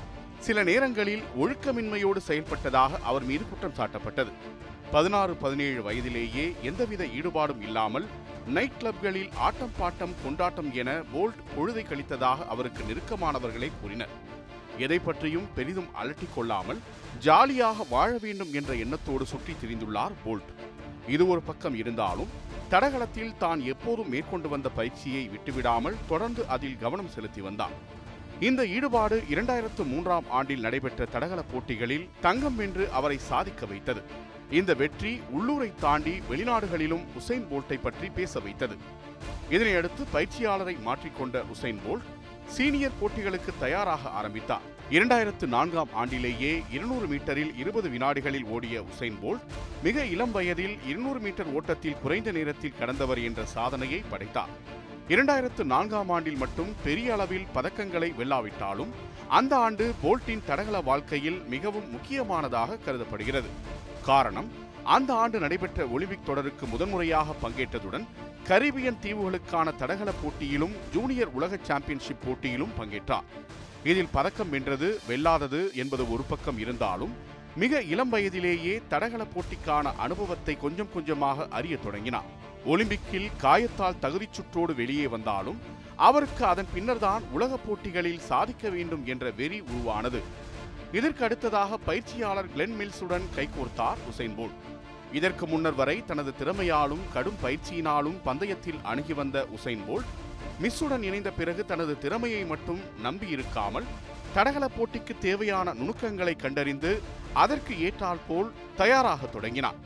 சில 0.47 0.63
நேரங்களில் 0.63 1.23
ஒழுக்கமின்மையோடு 1.43 2.21
செயல்பட்டதாக 2.29 2.99
அவர் 3.11 3.25
மீது 3.25 3.45
குற்றம் 3.49 3.77
சாட்டப்பட்டது. 3.79 4.33
பதினாறு 4.95 5.33
பதினேழு 5.43 5.81
வயதிலேயே 5.87 6.45
எந்தவித 6.69 7.03
ஈடுபாடும் 7.19 7.63
இல்லாமல் 7.67 8.07
நைட் 8.57 8.77
கிளப்களில் 8.81 9.33
ஆட்டம் 9.47 9.73
பாட்டம் 9.79 10.15
கொண்டாட்டம் 10.25 10.69
என 10.81 10.91
போல்ட் 11.15 11.41
பொழுதை 11.55 11.83
கழித்ததாக 11.89 12.47
அவருக்கு 12.53 12.83
நெருக்கமானவர்களே 12.89 13.69
கூறினர். 13.81 14.13
எதை 14.85 14.99
பற்றியும் 14.99 15.49
பெரிதும் 15.57 15.91
அலட்டிக் 16.01 16.35
கொள்ளாமல் 16.35 16.81
ஜாலியாக 17.27 17.87
வாழ 17.95 18.11
வேண்டும் 18.25 18.53
என்ற 18.61 18.75
எண்ணத்தோடு 18.85 19.27
சுற்றி 19.33 19.55
திரிந்துள்ளார் 19.63 20.15
போல்ட் 20.25 20.53
இது 21.15 21.27
ஒரு 21.33 21.43
பக்கம் 21.49 21.79
இருந்தாலும் 21.83 22.33
தடகளத்தில் 22.69 23.37
தான் 23.43 23.61
எப்போதும் 23.73 24.11
மேற்கொண்டு 24.15 24.49
வந்த 24.55 24.69
பயிற்சியை 24.79 25.25
விட்டுவிடாமல் 25.35 26.01
தொடர்ந்து 26.13 26.45
அதில் 26.55 26.81
கவனம் 26.85 27.13
செலுத்தி 27.17 27.43
வந்தார் 27.49 27.77
இந்த 28.47 28.63
ஈடுபாடு 28.77 29.19
இரண்டாயிரத்து 29.35 29.83
மூன்றாம் 29.93 30.27
ஆண்டில் 30.39 30.65
நடைபெற்ற 30.67 31.05
தடகள 31.13 31.43
போட்டிகளில் 31.53 32.09
தங்கம் 32.27 32.59
வென்று 32.61 32.87
அவரை 32.99 33.19
சாதிக்க 33.31 33.67
வைத்தது. 33.67 34.03
இந்த 34.51 34.75
வெற்றி 34.75 35.21
உள்ளூரை 35.37 35.73
தாண்டி 35.81 36.13
வெளிநாடுகளிலும் 36.31 37.05
உசைன் 37.21 37.47
போல்ட்டை 37.51 37.79
பற்றி 37.83 38.09
பேச 38.09 38.41
வைத்தது. 38.41 38.77
இதனையடுத்து 39.51 40.03
பயிற்சியாளரை 40.13 40.77
மாற்றிக்கொண்ட 40.85 41.43
உசைன் 41.55 41.79
போல்ட் 41.87 42.07
சீனியர் 42.49 42.99
போட்டிகளுக்கு 43.01 43.53
தயாராக 43.59 44.09
ஆரம்பித்தார். 44.09 44.61
இரண்டாயிரத்து 44.91 45.47
நான்காம் 45.47 45.89
ஆண்டிலேயே 45.95 46.63
இருநூறு 46.71 47.07
மீட்டரில் 47.07 47.57
இருபது 47.57 47.89
வினாடிகளில் 47.89 48.45
ஓடிய 48.45 48.83
உசைன் 48.83 49.19
போல்ட் 49.23 49.41
மிக 49.83 50.05
இளம் 50.05 50.33
வயதில் 50.33 50.79
இருநூறு 50.87 51.19
மீட்டர் 51.19 51.53
ஓட்டத்தில் 51.53 51.99
குறைந்த 52.03 52.33
நேரத்தில் 52.33 52.79
கடந்தவர் 52.79 53.23
என்ற 53.23 53.45
சாதனையை 53.45 54.03
படைத்தார். 54.11 54.49
இரண்டாயிரத்து 55.09 55.65
நான்காம் 55.65 56.09
ஆண்டில் 56.09 56.37
மட்டும் 56.37 56.73
பெரிய 56.83 57.13
அளவில் 57.13 57.47
பதக்கங்களை 57.55 58.13
வெல்லாவிட்டாலும் 58.21 58.93
அந்த 59.29 59.57
ஆண்டு 59.57 59.95
போல்ட்டின் 60.03 60.47
தடகள 60.47 60.81
வாழ்க்கையில் 60.81 61.43
மிகவும் 61.49 61.91
முக்கியமானதாக 61.91 62.79
கருதப்படுகிறது. 62.87 63.51
காரணம் 64.11 64.49
அந்த 64.95 65.11
ஆண்டு 65.23 65.39
நடைபெற்ற 65.45 65.87
ஒலிம்பிக் 65.95 66.27
தொடருக்கு 66.27 66.65
முதன்முறையாக 66.67 67.35
பங்கேற்றதுடன் 67.43 68.05
கரீபியன் 68.49 69.01
தீவுகளுக்கான 69.03 69.73
தடகள 69.77 70.11
போட்டியிலும் 70.23 70.75
ஜூனியர் 70.93 71.33
உலக 71.39 71.59
சாம்பியன்ஷிப் 71.69 72.23
போட்டியிலும் 72.25 72.75
பங்கேற்றார். 72.79 73.27
இதில் 73.91 74.13
பதக்கம் 74.13 74.51
வென்றது 74.51 74.89
வெல்லாதது 75.09 75.61
என்பது 75.83 76.05
ஒரு 76.13 76.23
பக்கம் 76.23 76.59
இருந்தாலும் 76.59 77.15
மிக 77.63 77.83
இளம் 77.93 78.13
வயதிலேயே 78.15 78.75
தடகள 78.89 79.23
போட்டிக்கான 79.35 79.93
அனுபவத்தை 80.07 80.57
கொஞ்சம் 80.65 80.93
கொஞ்சமாக 80.95 81.47
அறிய 81.59 81.77
தொடங்கினார். 81.77 82.31
ஒலிம்பிக்கில் 82.67 83.31
காயத்தால் 83.43 84.01
தகுதிச் 84.01 84.37
சுற்றோடு 84.39 84.75
வெளியே 84.75 85.07
வந்தாலும் 85.07 85.61
அவருக்கு 85.97 86.45
அதன் 86.45 86.73
பின்னர்தான் 86.75 87.23
உலகப் 87.33 87.67
போட்டிகளில் 87.67 88.25
சாதிக்க 88.31 88.69
வேண்டும் 88.69 89.07
என்ற 89.07 89.31
வெறி 89.31 89.61
உருவானது. 89.61 90.21
இதற்கு 90.97 91.23
அடுத்ததாக 91.27 91.77
பயிற்சியாளர் 91.87 92.51
கிளென் 92.53 92.77
மில்ஸுடன் 92.79 93.27
கைகோர்த்தார் 93.37 94.03
உசைன் 94.11 94.35
போல்ட் 94.39 94.61
இதற்கு 95.19 95.45
முன்னர் 95.47 95.77
வரை 95.81 95.97
தனது 96.11 96.31
திறமையாலும் 96.41 97.03
கடும் 97.15 97.41
பயிற்சியினாலும் 97.43 98.19
பந்தயத்தில் 98.27 98.81
அணுகி 98.91 99.15
வந்த 99.21 99.47
உசைன் 99.57 99.83
போல்ட் 99.89 100.11
மிஸ்ஸுடன் 100.63 101.05
இணைந்த 101.09 101.31
பிறகு 101.39 101.63
தனது 101.73 101.95
திறமையை 102.05 102.43
மட்டும் 102.53 102.81
நம்பியிருக்காமல் 103.07 103.89
தடகள 104.37 104.65
போட்டிக்கு 104.77 105.15
தேவையான 105.27 105.75
நுணுக்கங்களை 105.81 106.35
கண்டறிந்து 106.45 106.93
அதற்கு 107.43 107.75
ஏற்றால் 107.87 108.25
போல் 108.29 108.49
தயாராக 108.81 109.27
தொடங்கினார். 109.27 109.79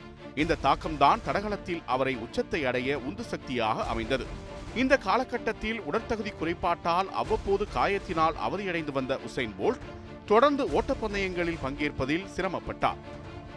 இந்த 0.43 0.59
தாக்கம்தான் 0.67 1.25
தடகளத்தில் 1.29 1.83
அவரை 1.95 2.15
உச்சத்தை 2.25 2.61
அடைய 2.71 2.99
உந்து 3.09 3.25
சக்தியாக 3.33 3.87
அமைந்தது. 3.93 4.27
இந்த 4.83 4.95
காலகட்டத்தில் 5.07 5.81
உடற்தகுதி 5.89 6.33
குறைபாட்டால் 6.41 7.09
அவ்வப்போது 7.21 7.65
காயத்தினால் 7.77 8.37
அவதியடைந்து 8.47 8.93
வந்த 8.99 9.15
உசைன் 9.29 9.55
போல்ட் 9.61 9.83
தொடர்ந்து 10.31 10.65
ஓட்டப்பந்தயங்களில் 10.69 11.63
பங்கேற்பதில் 11.63 12.27
சிரமப்பட்டார். 12.35 13.01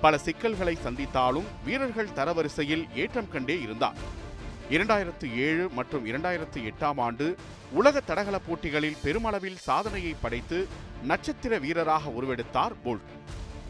பல 0.03 0.18
சிக்கல்களை 0.18 0.77
சந்தித்தாலும் 0.86 1.50
வீரர்கள் 1.65 2.15
தரவரிசையில் 2.15 2.86
ஏற்றம் 3.01 3.30
கண்டே 3.34 3.56
இருந்தார். 3.65 4.00
இரண்டாயிரத்து 4.70 5.27
ஏழு 5.46 5.65
மற்றும் 5.77 6.06
இரண்டாயிரத்து 6.12 6.60
எட்டாம் 6.70 7.00
ஆண்டு 7.06 7.27
உலக 7.80 8.01
தடகள 8.10 8.39
போட்டிகளில் 8.48 8.98
பெருமளவில் 9.03 9.62
சாதனையை 9.68 10.15
படைத்து 10.22 10.68
நட்சத்திர 11.12 11.60
வீரராக 11.65 12.12
உருவெடுத்தார் 12.18 12.75
போல்ட். 12.86 13.08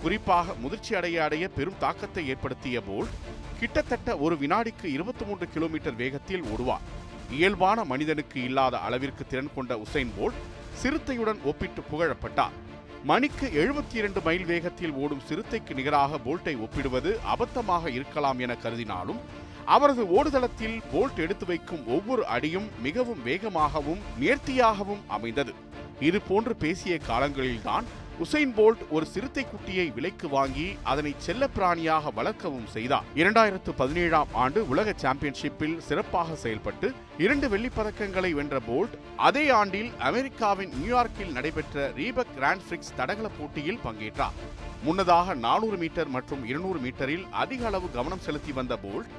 குறிப்பாக 0.01 0.53
முதிர்ச்சி 0.63 0.95
அடைய 0.95 1.23
அடைய 1.23 1.47
பெரும் 1.57 1.81
தாக்கத்தை 1.85 2.23
ஏற்படுத்திய 2.31 2.79
போல்ட் 2.89 3.13
கிட்டத்தட்ட 3.59 4.17
ஒரு 4.17 4.35
வினாடிக்கு 4.35 4.87
இருபத்தி 4.97 5.25
மூன்று 5.25 5.47
கிலோமீட்டர் 5.53 5.95
வேகத்தில் 5.95 6.43
ஓடுவார். 6.43 6.85
இயல்பான 7.31 7.83
மனிதனுக்கு 7.83 8.43
இல்லாத 8.43 8.77
அளவிற்கு 8.77 9.25
திறன் 9.27 9.55
கொண்ட 9.55 9.81
உசைன் 9.85 10.13
போல்ட் 10.19 10.41
சிறுத்தையுடன் 10.81 11.41
ஒப்பிட்டு 11.43 11.81
புகழப்பட்டார். 11.91 12.55
மணிக்கு 13.05 13.45
எழுபத்தி 13.61 13.95
இரண்டு 13.99 14.21
மைல் 14.21 14.45
வேகத்தில் 14.45 14.93
ஓடும் 14.93 15.23
சிறுத்தைக்கு 15.29 15.73
நிகராக 15.73 16.19
போல்ட்டை 16.25 16.53
ஒப்பிடுவது 16.65 17.19
அபத்தமாக 17.33 17.89
இருக்கலாம் 17.89 18.39
என 18.39 18.55
கருதினாலும் 18.63 19.19
அவரது 19.65 20.03
ஓடுதளத்தில் 20.17 20.77
போல்ட் 20.93 21.19
எடுத்து 21.25 21.45
வைக்கும் 21.45 21.83
ஒவ்வொரு 21.87 22.23
அடியும் 22.25 22.67
மிகவும் 22.83 23.21
வேகமாகவும் 23.25 24.01
நேர்த்தியாகவும் 24.19 25.03
அமைந்தது. 25.07 25.53
இது 25.99 26.21
போன்று 26.21 26.55
பேசிய 26.55 26.99
காலங்களில்தான் 27.09 27.85
உசைன் 28.21 28.53
போல்ட் 28.53 28.89
ஒரு 28.89 29.05
சிறுத்தை 29.05 29.45
குட்டியை 29.45 29.93
விலைக்கு 29.93 30.29
வாங்கி 30.29 30.77
அதனை 30.83 31.15
செல்ல 31.17 31.47
பிராணியாக 31.47 32.13
வளர்க்கவும் 32.13 32.67
செய்தார். 32.67 33.03
இரண்டாயிரத்து 33.15 33.69
பதினேழாம் 33.75 34.27
ஆண்டு 34.31 34.67
உலக 34.67 34.93
சாம்பியன்ஷிப்பில் 34.97 35.77
சிறப்பாக 35.77 36.35
செயல்பட்டு 36.35 36.93
இரண்டு 37.17 37.49
வெள்ளிப் 37.49 37.71
பதக்கங்களை 37.77 38.31
வென்ற 38.31 38.59
போல்ட் 38.59 38.97
அதே 39.17 39.49
ஆண்டில் 39.49 39.91
அமெரிக்காவின் 39.99 40.73
நியூயார்க்கில் 40.73 41.31
நடைபெற்ற 41.31 41.91
ரீபக் 41.95 42.33
கிராண்ட் 42.35 42.67
பிரிக்ஸ் 42.67 42.95
தடகள 42.95 43.29
போட்டியில் 43.39 43.79
பங்கேற்றார். 43.85 44.37
முன்னதாக 44.83 45.33
நானூறு 45.33 45.77
மீட்டர் 45.77 46.07
மற்றும் 46.07 46.45
இருநூறு 46.45 46.79
மீட்டரில் 46.79 47.29
அதிக 47.29 47.65
அளவு 47.65 47.91
கவனம் 47.91 48.19
செலுத்தி 48.19 48.51
வந்த 48.51 48.77
போல்ட் 48.83 49.11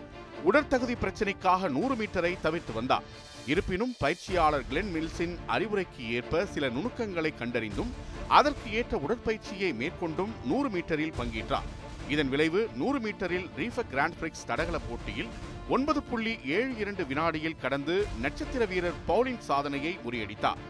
உடற்தகுதி 0.44 0.94
பிரச்சினைக்காக 0.94 1.68
நூறு 1.68 1.94
மீட்டரை 1.94 2.36
தவிர்த்து 2.42 2.72
வந்தார். 2.72 3.32
இருப்பினும் 3.46 3.94
பயிற்சியாளர் 3.98 4.66
கிளென் 4.68 4.92
மில்ஸின் 4.94 5.34
அறிவுரைக்கு 5.48 6.02
ஏற்ப 6.10 6.44
சில 6.46 6.68
நுணுக்கங்களை 6.68 7.32
கண்டறிந்தும் 7.38 7.90
அதற்கு 8.28 8.68
ஏற்ற 8.72 8.96
உடற்பயிற்சியை 8.96 9.70
மேற்கொண்டும் 9.80 10.32
நூறு 10.44 10.68
மீட்டரில் 10.68 11.16
பங்கேற்றார். 11.18 11.68
இதன் 12.08 12.28
விளைவு 12.28 12.68
நூறு 12.74 12.98
மீட்டரில் 12.98 13.46
ரீஃப 13.56 13.82
கிராண்ட் 13.82 14.18
பிரிக்ஸ் 14.20 14.46
தடகள 14.46 14.78
போட்டியில் 14.78 15.28
ஒன்பது 15.68 16.02
புள்ளி 16.02 16.38
ஏழு 16.56 16.72
இரண்டு 16.78 17.06
வினாடியில் 17.06 17.60
கடந்து 17.60 18.06
நட்சத்திர 18.20 18.64
வீரர் 18.64 18.98
பவுலின் 19.08 19.42
சாதனையை 19.48 19.98
முறியடித்தார். 20.04 20.62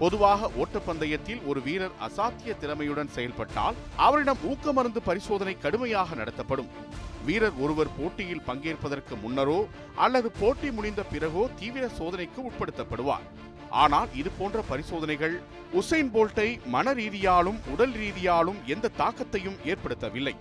பொதுவாக 0.00 0.50
ஓட்டப்பந்தயத்தில் 0.62 1.40
ஒரு 1.50 1.60
வீரர் 1.66 1.94
அசாத்திய 2.06 2.52
திறமையுடன் 2.62 3.10
செயல்பட்டால் 3.16 3.78
அவரிடம் 4.06 4.42
ஊக்க 4.50 4.72
மருந்து 4.72 5.00
பரிசோதனை 5.08 5.54
கடுமையாக 5.64 6.14
நடத்தப்படும். 6.14 6.70
வீரர் 7.26 7.56
ஒருவர் 7.64 7.90
போட்டியில் 7.98 8.44
பங்கேற்பதற்கு 8.48 9.14
முன்னரோ 9.24 9.58
அல்லது 10.04 10.30
போட்டி 10.40 10.70
முடிந்த 10.76 11.02
பிறகோ 11.12 11.44
தீவிர 11.60 11.84
சோதனைக்கு 11.98 12.40
உட்படுத்தப்படுவார். 12.48 13.26
ஆனால் 13.82 14.08
இது 14.20 14.30
போன்ற 14.38 14.58
பரிசோதனைகள் 14.68 15.34
உசைன் 15.80 16.12
போல்ட்டை 16.14 16.48
மன 16.74 16.92
ரீதியாலும் 17.00 17.58
உடல் 17.72 17.94
ரீதியாலும் 18.02 18.60
எந்த 18.74 18.94
தாக்கத்தையும் 19.00 19.60
ஏற்படுத்தவில்லை. 19.70 20.34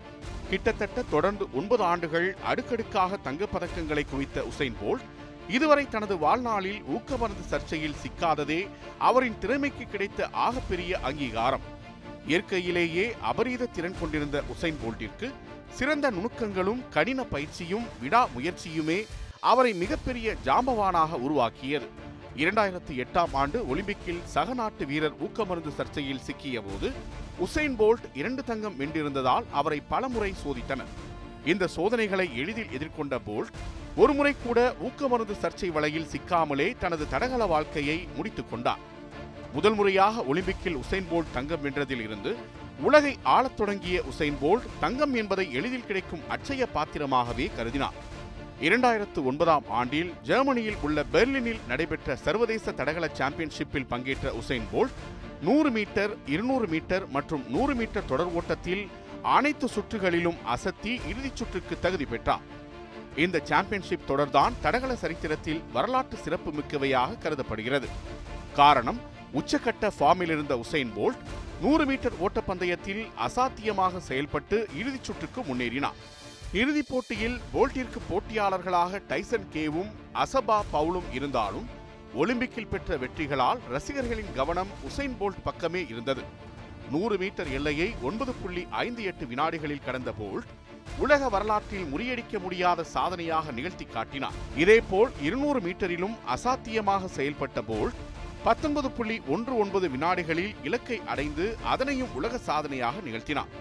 கிட்டத்தட்ட 0.49 0.99
தொடர்ந்து 1.15 1.45
ஒன்பது 1.59 1.83
ஆண்டுகள் 1.91 2.27
அடுக்கடுக்காக 2.51 3.17
தங்கப்பதக்கங்களை 3.27 4.03
குவித்த 4.11 4.45
உசைன் 4.51 4.77
போல்ட் 4.83 5.07
இதுவரை 5.49 5.89
தனது 5.89 6.17
வாழ்நாளில் 6.17 6.83
ஊக்கமருந்து 6.95 7.43
சர்ச்சையில் 7.51 7.99
சிக்காததே 8.03 8.67
அவரின் 8.97 9.37
திறமைக்கு 9.39 9.85
கிடைத்த 9.85 10.29
ஆகப்பெரிய 10.45 10.99
அங்கீகாரம். 10.99 11.61
இயற்கையிலேயே 12.27 13.05
அபரீத 13.21 13.65
திறன் 13.65 13.99
கொண்டிருந்த 13.99 14.43
உசைன் 14.53 14.79
போல்ட்டிற்கு 14.83 15.31
சிறந்த 15.69 16.11
நுணுக்கங்களும் 16.11 16.81
கடின 16.89 17.23
பயிற்சியும் 17.23 17.85
விடா 18.03 18.25
முயற்சியுமே 18.35 19.05
அவரை 19.39 19.73
மிகப்பெரிய 19.73 20.35
ஜாம்பவானாக 20.45 21.11
உருவாக்கியது. 21.11 21.87
இரண்டாயிரத்தி 22.35 22.93
எட்டாம் 23.03 23.33
ஆண்டு 23.33 23.75
ஒலிம்பிக்கில் 23.75 24.23
சக 24.23 24.53
நாட்டு 24.53 24.85
வீரர் 24.85 25.17
ஊக்கமருந்து 25.25 25.71
சர்ச்சையில் 25.77 26.25
சிக்கிய 26.27 26.61
போது 26.61 26.91
உசைன் 27.45 27.75
போல்ட் 27.77 28.05
இரண்டு 28.13 28.43
தங்கம் 28.43 28.79
வென்றிருந்ததால் 28.79 29.45
அவரை 29.51 29.81
பலமுறை 29.89 30.33
சோதித்தனர். 30.45 30.93
இந்த 31.45 31.67
சோதனைகளை 31.67 32.37
எளிதில் 32.37 32.73
எதிர்கொண்ட 32.77 33.19
போல்ட் 33.25 33.51
ஒருமுறை 34.01 34.35
கூட 34.43 34.59
ஊக்கமருந்து 34.87 35.35
சர்ச்சை 35.41 35.67
வலையில் 35.67 36.09
சிக்காமலே 36.11 36.77
தனது 36.77 37.09
தடகள 37.09 37.45
வாழ்க்கையை 37.45 38.07
முடித்துக் 38.15 38.49
கொண்டார். 38.49 38.81
முதல் 39.53 39.73
முறையாக 39.73 40.23
ஒலிம்பிக்கில் 40.33 40.77
உசைன் 40.81 41.07
போல்ட் 41.11 41.31
தங்கம் 41.33 41.63
வென்றதில் 41.63 42.01
இருந்து 42.01 42.35
உலகை 42.81 43.17
ஆளத் 43.23 43.57
தொடங்கிய 43.57 44.03
உசைன் 44.11 44.37
போல்ட் 44.41 44.67
தங்கம் 44.79 45.13
என்பதை 45.13 45.53
எளிதில் 45.53 45.85
கிடைக்கும் 45.85 46.25
அச்சய 46.29 46.67
பாத்திரமாகவே 46.73 47.51
கருதினார். 47.57 47.97
இரண்டாயிரத்து 48.61 49.23
ஒன்பதாம் 49.23 49.63
ஆண்டில் 49.69 50.13
ஜெர்மனியில் 50.23 50.77
உள்ள 50.81 51.05
பெர்லினில் 51.13 51.65
நடைபெற்ற 51.67 52.15
சர்வதேச 52.15 52.71
தடகள 52.71 53.09
சாம்பியன்ஷிப்பில் 53.13 53.89
பங்கேற்ற 53.89 54.35
உசைன் 54.41 54.69
போல்ட் 54.73 54.95
நூறு 55.41 55.71
மீட்டர் 55.71 56.17
இருநூறு 56.25 56.67
மீட்டர் 56.67 57.09
மற்றும் 57.09 57.43
நூறு 57.49 57.75
மீட்டர் 57.75 58.05
தொடர் 58.05 58.33
ஓட்டத்தில் 58.33 58.87
அனைத்து 59.21 59.67
சுற்றுகளிலும் 59.75 60.39
அசத்தி 60.55 60.93
இறுதிச் 61.09 61.35
சுற்றுக்கு 61.35 61.79
தகுதி 61.79 62.05
பெற்றார். 62.05 62.56
இந்த 63.24 63.38
சாம்பியன்ஷிப் 63.50 64.07
தொடர்தான் 64.07 64.55
தடகள 64.62 64.95
சரித்திரத்தில் 64.95 65.62
வரலாற்று 65.74 66.17
சிறப்பு 66.17 66.50
மிக்கவையாக 66.57 67.17
கருதப்படுகிறது. 67.17 67.88
காரணம் 68.55 69.00
உச்சக்கட்ட 69.33 69.89
ஃபார்மில் 70.00 70.33
இருந்த 70.36 70.53
உசைன் 70.55 70.91
போல்ட் 70.97 71.24
நூறு 71.62 71.86
மீட்டர் 71.86 72.17
ஓட்டப்பந்தயத்தில் 72.25 73.01
அசாத்தியமாக 73.27 73.97
செயல்பட்டு 73.97 74.57
இறுதிச் 74.79 75.03
சுற்றுக்கு 75.03 75.41
முன்னேறினார் 75.41 75.97
இறுதிப் 76.53 76.89
போட்டியில் 76.89 77.39
போல்ட்டிற்கு 77.53 78.01
போட்டியாளர்களாக 78.09 79.01
டைசன் 79.09 79.50
கேவும் 79.53 79.89
அசபா 80.13 80.59
பவுலும் 80.74 81.09
இருந்தாலும் 81.12 81.67
ஒலிம்பிக்கில் 82.15 82.71
பெற்ற 82.71 82.97
வெற்றிகளால் 82.97 83.59
ரசிகர்களின் 83.69 84.31
கவனம் 84.36 84.71
உசைன் 84.89 85.17
போல்ட் 85.19 85.43
பக்கமே 85.43 85.86
இருந்தது. 85.88 86.24
நூறு 86.91 87.17
மீட்டர் 87.17 87.51
எல்லையை 87.51 87.89
ஒன்பது 88.01 88.33
புள்ளி 88.33 88.67
ஐந்து 88.86 89.03
எட்டு 89.03 89.25
வினாடிகளில் 89.25 89.86
கடந்த 89.86 90.13
போல்ட் 90.21 90.51
உலக 91.06 91.29
வரலாற்றில் 91.29 91.89
முறியடிக்க 91.94 92.39
முடியாத 92.39 92.84
சாதனையாக 92.84 93.51
நிகழ்த்தி 93.51 93.86
காட்டினார். 93.86 94.38
இதேபோல் 94.63 95.12
இருநூறு 95.27 95.60
மீட்டரிலும் 95.60 96.15
அசாத்தியமாக 96.36 97.10
செயல்பட்ட 97.17 97.62
போல்ட் 97.72 98.00
பத்தொன்பது 98.44 98.89
புள்ளி 98.91 99.22
ஒன்று 99.27 99.53
ஒன்பது 99.58 99.88
வினாடிகளில் 99.89 100.53
இலக்கை 100.63 101.00
அடைந்து 101.06 101.46
அதனையும் 101.74 102.13
உலக 102.20 102.38
சாதனையாக 102.38 103.01
நிகழ்த்தினார். 103.08 103.51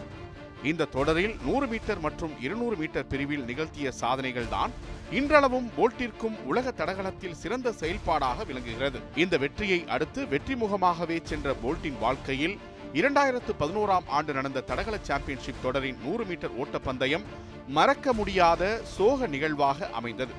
இந்த 0.70 0.84
தொடரில் 0.84 1.34
நூறு 1.46 1.66
மீட்டர் 1.72 2.00
மற்றும் 2.04 2.34
இருநூறு 2.44 2.76
மீட்டர் 2.76 3.08
பிரிவில் 3.10 3.44
நிகழ்த்திய 3.50 3.88
சாதனைகள் 4.02 4.52
தான் 4.54 4.72
இன்றளவும் 5.18 5.68
போல்ட்டிற்கும் 5.76 6.36
உலக 6.50 6.70
தடகளத்தில் 6.70 7.36
சிறந்த 7.42 7.72
செயல்பாடாக 7.72 8.44
விளங்குகிறது. 8.44 9.00
இந்த 9.24 9.36
வெற்றியை 9.44 9.80
அடுத்து 9.96 10.22
வெற்றிமுகமாகவே 10.32 11.18
சென்ற 11.30 11.54
போல்ட்டின் 11.62 12.00
வாழ்க்கையில் 12.04 12.56
இரண்டாயிரத்து 12.98 13.52
பதினோராம் 13.60 14.06
ஆண்டு 14.16 14.32
நடந்த 14.32 14.60
தடகள 14.60 14.96
சாம்பியன்ஷிப் 15.08 15.62
தொடரின் 15.62 15.98
நூறு 16.04 16.24
மீட்டர் 16.24 16.54
ஓட்டப்பந்தயம் 16.62 17.24
மறக்க 17.68 18.12
முடியாத 18.12 18.62
சோக 18.84 19.26
நிகழ்வாக 19.26 19.88
அமைந்தது. 19.90 20.34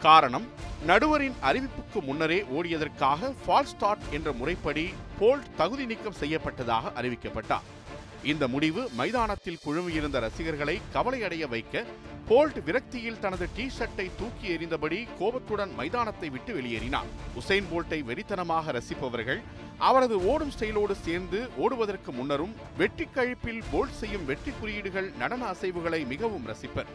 காரணம் 0.00 0.46
நடுவரின் 0.86 1.36
அறிவிப்புக்கு 1.42 2.00
முன்னரே 2.02 2.38
ஓடியதற்காக 2.56 3.32
ஃபால் 3.42 3.68
ஸ்டார்ட் 3.72 4.06
என்ற 4.10 4.32
முறைப்படி 4.32 4.86
போல்ட் 5.20 5.50
தகுதி 5.56 5.86
நீக்கம் 5.86 6.18
செய்யப்பட்டதாக 6.20 6.92
அறிவிக்கப்பட்டார். 7.00 7.66
இந்த 8.24 8.48
முடிவு 8.48 8.90
மைதானத்தில் 8.96 9.60
குழுமியிருந்த 9.64 10.18
ரசிகர்களை 10.20 10.80
கவலையடைய 10.94 11.44
வைக்க 11.48 11.84
போல்ட் 12.28 12.58
விரக்தியில் 12.66 13.18
தனது 13.18 13.48
டி 13.56 13.64
ஷர்ட்டை 13.76 14.06
தூக்கி 14.18 14.46
எறிந்தபடி 14.54 14.98
கோபத்துடன் 15.18 15.72
மைதானத்தை 15.78 16.30
விட்டு 16.30 16.54
வெளியேறினார். 16.54 17.08
உசைன் 17.40 17.68
போல்ட்டை 17.70 18.00
வெறித்தனமாக 18.08 18.72
ரசிப்பவர்கள் 18.78 19.40
அவரது 19.78 20.24
ஓடும் 20.24 20.52
ஸ்டைலோடு 20.56 20.94
சேர்ந்து 21.06 21.48
ஓடுவதற்கு 21.56 22.12
முன்னரும் 22.12 22.54
வெற்றி 22.76 23.06
கழிப்பில் 23.14 23.62
போல்ட் 23.72 23.98
செய்யும் 24.00 24.24
வெற்றி 24.24 24.52
குறியீடுகள் 24.60 25.10
நடன 25.18 25.54
அசைவுகளை 25.54 26.06
மிகவும் 26.06 26.46
ரசிப்பர். 26.52 26.92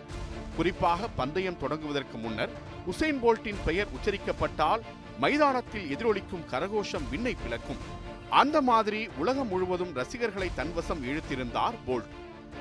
குறிப்பாக 0.58 1.08
பந்தயம் 1.08 1.62
தொடங்குவதற்கு 1.62 2.17
முன்னர் 2.17 2.55
உசைன் 2.94 3.22
போல்ட்டின் 3.25 3.63
பெயர் 3.65 3.94
உச்சரிக்கப்பட்டால் 3.98 4.84
மைதானத்தில் 5.20 5.89
எதிரொலிக்கும் 5.96 6.48
கரகோஷம் 6.51 7.10
விண்ணை 7.10 7.36
பிளக்கும். 7.44 7.84
அந்த 8.29 8.62
மாதிரி 8.62 9.10
உலகம் 9.17 9.48
முழுவதும் 9.48 9.94
ரசிகர்களை 9.94 10.51
தன்வசம் 10.58 11.03
இழுத்திருந்தார் 11.03 11.75
போல்ட். 11.88 12.12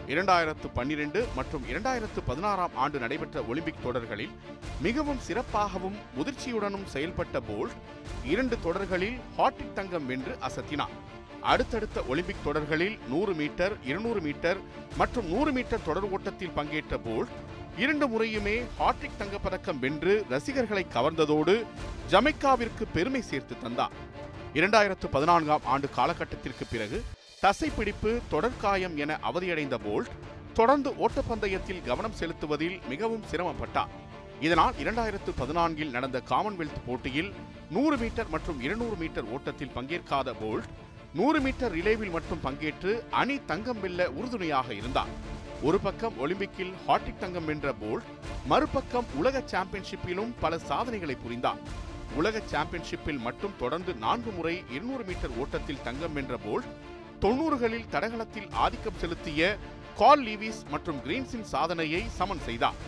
இரண்டாயிரத்து 0.06 0.68
பன்னிரண்டு 0.74 1.26
மற்றும் 1.34 1.64
இரண்டாயிரத்து 1.64 2.20
பதினாறாம் 2.26 2.70
ஆண்டு 2.74 2.98
நடைபெற்ற 2.98 3.42
ஒலிம்பிக் 3.42 3.82
தொடர்களில் 3.82 4.30
மிகவும் 4.82 5.18
சிறப்பாகவும் 5.28 5.96
முதிர்ச்சியுடனும் 6.18 6.86
செயல்பட்ட 6.92 7.40
போல்ட் 7.50 7.76
இரண்டு 8.24 8.56
தொடர்களில் 8.62 9.18
ஹாட்டிக் 9.36 9.74
தங்கம் 9.74 10.06
வென்று 10.06 10.38
அசத்தினார். 10.40 10.94
அடுத்தடுத்த 11.40 12.02
ஒலிம்பிக் 12.02 12.44
தொடர்களில் 12.44 12.98
நூறு 13.08 13.34
மீட்டர் 13.34 13.76
இருநூறு 13.84 14.20
மீட்டர் 14.20 14.56
மற்றும் 14.96 15.26
நூறு 15.26 15.52
மீட்டர் 15.52 15.84
தொடர் 15.84 16.10
ஓட்டத்தில் 16.10 16.50
பங்கேற்ற 16.50 16.98
போல்ட் 17.06 17.28
இரண்டு 17.76 18.08
முறையுமே 18.08 18.62
ஹாட்ரிக் 18.78 19.20
தங்கப்பதக்கம் 19.20 19.78
வென்று 19.78 20.24
ரசிகர்களை 20.28 20.86
கவர்ந்ததோடு 20.94 21.64
ஜமைக்காவிற்கு 22.10 22.84
பெருமை 22.92 23.22
சேர்த்து 23.22 23.56
தந்தார். 23.58 24.12
இரண்டாயிரத்து 24.58 25.06
பதினான்காம் 25.10 25.64
ஆண்டு 25.64 25.88
காலகட்டத்திற்கு 25.94 26.64
பிறகு 26.70 26.98
தசைப்பிடிப்பு 27.42 28.10
தொடர்காயம் 28.32 28.94
என 28.96 29.18
அவதியடைந்த 29.30 29.76
போல்ட் 29.86 30.10
தொடர்ந்து 30.58 30.90
ஓட்டப்பந்தயத்தில் 31.04 31.80
கவனம் 31.84 32.14
செலுத்துவதில் 32.20 32.76
மிகவும் 32.88 33.24
சிரமப்பட்டார். 33.30 33.92
இதனால் 34.40 34.74
இரண்டாயிரத்து 34.84 35.32
பதினான்கில் 35.40 35.90
நடந்த 35.90 36.20
காமன்வெல்த் 36.28 36.80
போட்டியில் 36.86 37.30
நூறு 37.70 37.96
மீட்டர் 37.96 38.30
மற்றும் 38.34 38.60
இருநூறு 38.60 38.96
மீட்டர் 38.96 39.30
ஓட்டத்தில் 39.36 39.74
பங்கேற்காத 39.74 40.34
போல்ட் 40.42 40.68
நூறு 41.12 41.40
மீட்டர் 41.40 41.74
ரிலேவில் 41.74 42.14
மட்டும் 42.16 42.44
பங்கேற்று 42.44 42.94
அணி 43.10 43.38
தங்கம் 43.46 43.80
வெல்ல 43.80 44.10
உறுதுணையாக 44.10 44.74
இருந்தார். 44.74 45.12
ஒரு 45.62 45.80
பக்கம் 45.80 46.14
ஒலிம்பிக்கில் 46.26 46.72
ஹாட்டிக் 46.86 47.22
தங்கம் 47.24 47.44
வென்ற 47.44 47.74
போல்ட் 47.82 48.06
மறுபக்கம் 48.46 49.10
உலக 49.16 49.42
சாம்பியன்ஷிப்பிலும் 49.52 50.32
பல 50.40 50.58
சாதனைகளை 50.58 51.16
புரிந்தார். 51.24 51.62
உலக 52.16 52.40
சாம்பியன்ஷிப்பில் 52.52 53.20
மட்டும் 53.26 53.54
தொடர்ந்து 53.58 53.94
நான்கு 53.94 54.30
முறை 54.30 54.62
இருநூறு 54.70 55.04
மீட்டர் 55.04 55.36
ஓட்டத்தில் 55.42 55.82
தங்கம் 55.84 56.12
வென்ற 56.12 56.34
போல்ட் 56.46 56.68
தொண்ணூறுகளில் 57.20 57.88
தடகளத்தில் 57.90 58.48
ஆதிக்கம் 58.64 59.00
செலுத்திய 59.02 59.56
கால் 59.96 60.22
லீவிஸ் 60.26 60.60
மற்றும் 60.70 61.00
கிரீன்ஸின் 61.04 61.48
சாதனையை 61.52 62.02
சமன் 62.18 62.44
செய்தார். 62.46 62.78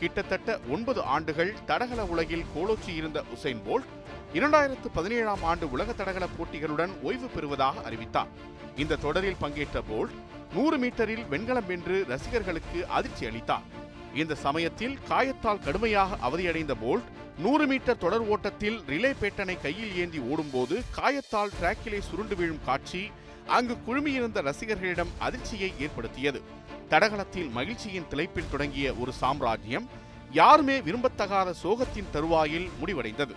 கிட்டத்தட்ட 0.00 0.58
ஒன்பது 0.68 1.02
ஆண்டுகள் 1.14 1.52
தடகள 1.66 2.04
உலகில் 2.04 2.44
கோலோச்சி 2.56 2.92
இருந்த 2.94 3.24
உசைன் 3.36 3.62
போல்ட் 3.68 3.88
இரண்டாயிரத்து 4.34 4.88
பதினேழாம் 4.94 5.42
ஆண்டு 5.42 5.66
உலக 5.70 5.92
தடகள 5.92 6.26
போட்டிகளுடன் 6.38 6.92
ஓய்வு 7.02 7.26
பெறுவதாக 7.26 7.82
அறிவித்தார். 7.82 8.32
இந்த 8.76 9.00
தொடரில் 9.06 9.40
பங்கேற்ற 9.40 9.82
போல்ட் 9.90 10.14
நூறு 10.54 10.76
மீட்டரில் 10.78 11.24
வெண்கலம் 11.28 11.66
வென்று 11.66 12.04
ரசிகர்களுக்கு 12.08 12.86
அதிர்ச்சி 12.86 13.26
அளித்தார். 13.26 13.66
இந்த 14.14 14.34
சமயத்தில் 14.34 14.98
காயத்தால் 15.08 15.64
கடுமையாக 15.64 16.16
அவதியடைந்த 16.16 16.74
போல்ட் 16.84 17.08
நூறு 17.38 17.66
மீட்டர் 17.66 17.98
தொடர் 17.98 18.28
ஓட்டத்தில் 18.28 18.80
ரிலே 18.88 19.14
பேட்டனை 19.20 19.60
கையில் 19.60 19.96
ஏந்தி 19.96 20.18
ஓடும்போது 20.18 20.82
காயத்தால் 20.96 21.52
டிராக்கிலே 21.60 21.98
சுருண்டு 21.98 22.36
விழும் 22.36 22.64
காட்சி 22.64 23.10
அங்கு 23.46 23.76
குழுமியிருந்த 23.86 24.42
ரசிகர்களிடம் 24.42 25.08
அதிர்ச்சியை 25.18 25.72
ஏற்படுத்தியது. 25.78 26.42
தடகளத்தில் 26.88 27.48
மகிழ்ச்சியின் 27.48 28.06
திளைப்பில் 28.10 28.50
தொடங்கிய 28.50 28.94
ஒரு 28.94 29.12
சாம்ராஜ்யம் 29.12 29.88
யாருமே 30.32 30.80
விரும்பத்தகாத 30.80 31.54
சோகத்தின் 31.62 32.10
தருவாயில் 32.12 32.70
முடிவடைந்தது. 32.80 33.34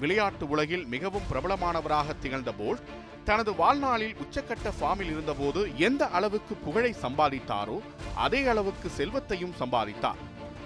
விளையாட்டு 0.00 0.48
உலகில் 0.48 0.86
மிகவும் 0.86 1.28
பிரபலமானவராக 1.32 2.18
திகழ்ந்த 2.18 2.52
போல்ட் 2.52 2.80
தனது 3.28 3.54
வாழ்நாளில் 3.54 4.16
உச்சக்கட்ட 4.24 4.68
ஃபார்மில் 4.76 5.10
இருந்தபோது 5.14 5.60
எந்த 5.86 6.02
அளவுக்கு 6.16 6.54
புகழை 6.54 6.94
சம்பாதித்தாரோ 7.02 7.78
அதே 8.24 8.46
அளவுக்கு 8.46 8.88
செல்வத்தையும் 8.88 9.54
சம்பாதித்தார். 9.60 10.20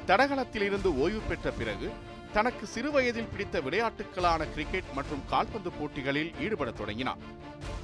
தடகளத்திலிருந்து 0.07 0.91
ஓய்வு 0.99 1.21
பெற்ற 1.29 1.51
பிறகு 1.51 1.89
தனக்கு 2.33 2.67
சிறுவயதில் 2.67 3.29
பிடித்த 3.31 3.61
விளையாட்டுகளான 3.61 4.47
கிரிக்கெட் 4.53 4.93
மற்றும் 4.95 5.23
கால்பந்து 5.33 5.71
போட்டிகளில் 5.79 6.31
ஈடுபடத் 6.41 6.79
தொடங்கினார். 6.81 7.23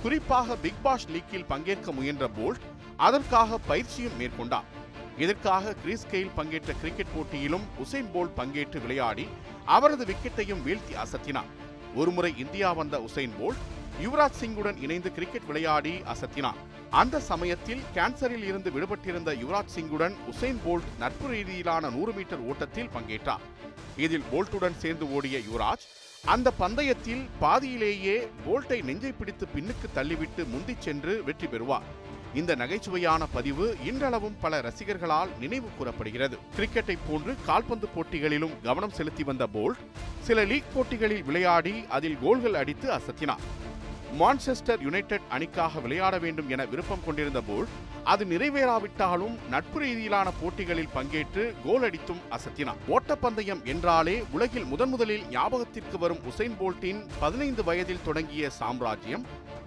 குறிப்பாக 0.02 0.56
பிக்பாஸ் 0.64 1.08
லீக்கில் 1.14 1.48
பங்கேற்க 1.52 1.92
முயன்ற 1.92 2.28
போல்ட் 2.38 2.62
அதற்காக 2.96 3.58
பயிற்சியும் 3.70 4.18
மேற்கொண்டார். 4.20 4.68
இதற்காக 5.24 5.74
கிறிஸ் 5.82 6.06
கெயில் 6.12 6.36
பங்கேற்ற 6.38 6.72
கிரிக்கெட் 6.82 7.14
போட்டியிலும் 7.16 7.66
உசைன் 7.84 8.12
போல்ட் 8.14 8.36
பங்கேற்று 8.36 8.80
விளையாடி 8.80 9.26
அவரது 9.64 10.06
விக்கெட்டையும் 10.12 10.64
வீழ்த்தி 10.68 10.94
அசத்தினார். 11.06 11.50
ஒருமுறை 11.94 12.32
இந்தியா 12.44 12.70
வந்த 12.72 12.96
உசைன் 13.08 13.36
போல்ட் 13.40 13.64
யுவராஜ் 14.02 14.38
சிங்குடன் 14.40 14.78
இணைந்து 14.84 15.10
கிரிக்கெட் 15.14 15.46
விளையாடி 15.46 15.92
அசத்தினார். 16.12 16.58
அந்த 17.00 17.20
சமயத்தில் 17.20 17.80
கேன்சரில் 17.94 18.44
இருந்து 18.50 18.70
விடுபட்டிருந்த 18.70 19.30
யுவராஜ் 19.42 19.72
சிங்குடன் 19.76 20.14
உசைன் 20.32 20.60
போல்ட் 20.66 20.90
நட்பு 20.98 21.28
ரீதியிலான 21.32 21.90
நூறு 21.96 22.12
மீட்டர் 22.12 22.44
ஓட்டத்தில் 22.50 22.90
பங்கேற்றார். 22.96 23.44
இதில் 23.96 24.28
போல்ட்டுடன் 24.32 24.78
சேர்ந்து 24.82 25.06
ஓடிய 25.14 25.38
யுவராஜ் 25.38 25.86
அந்த 26.24 26.52
பந்தயத்தில் 26.60 27.24
பாதியிலேயே 27.40 28.16
போல்ட்டை 28.46 28.78
நெஞ்சை 28.82 29.12
பிடித்து 29.12 29.46
பின்னுக்கு 29.54 29.88
தள்ளிவிட்டு 29.94 30.44
முந்திச் 30.54 30.84
சென்று 30.86 31.24
வெற்றி 31.24 31.46
பெறுவார். 31.46 31.88
இந்த 32.34 32.54
நகைச்சுவையான 32.56 33.22
பதிவு 33.32 33.66
இன்றளவும் 33.84 34.40
பல 34.40 34.60
ரசிகர்களால் 34.60 35.30
நினைவு 35.40 35.68
கூறப்படுகிறது. 35.78 36.36
கிரிக்கெட்டை 36.56 36.96
போன்று 37.08 37.34
கால்பந்து 37.46 37.88
போட்டிகளிலும் 37.94 38.56
கவனம் 38.62 38.96
செலுத்தி 38.98 39.22
வந்த 39.22 39.46
போல்ட் 39.54 39.80
சில 40.26 40.44
லீக் 40.44 40.74
போட்டிகளில் 40.74 41.24
விளையாடி 41.24 41.74
அதில் 41.88 42.20
கோல்கள் 42.22 42.54
அடித்து 42.54 42.88
அசத்தினார். 42.98 43.44
மான்செஸ்டர் 44.16 44.82
யுனைடெட் 44.82 45.26
அணிக்காக 45.30 45.80
விளையாட 45.80 46.18
வேண்டும் 46.18 46.48
என 46.48 46.64
விருப்பம் 46.64 47.04
கொண்டிருந்த 47.04 47.40
போல் 47.40 47.66
அது 48.04 48.24
நிறைவேறாவிட்டாலும் 48.24 49.34
நட்பு 49.50 49.80
ரீதியிலான 49.80 50.28
போட்டிகளில் 50.40 50.94
பங்கேற்று 50.94 51.54
கோல் 51.64 51.82
அடித்தும் 51.82 52.22
அசத்தினார் 52.30 52.80
ஓட்டப்பந்தயம் 52.88 53.64
என்றாலே 53.64 54.24
உலகில் 54.32 54.64
முதன் 54.64 54.88
முதலில் 54.88 55.24
ஞாபகத்திற்கு 55.28 55.98
வரும் 55.98 56.22
உசைன் 56.30 56.56
போல்ட்டின் 56.60 57.06
பதினைந்து 57.20 57.64
வயதில் 57.64 58.04
தொடங்கிய 58.04 58.50
சாம்ராஜ்யம் 58.50 59.26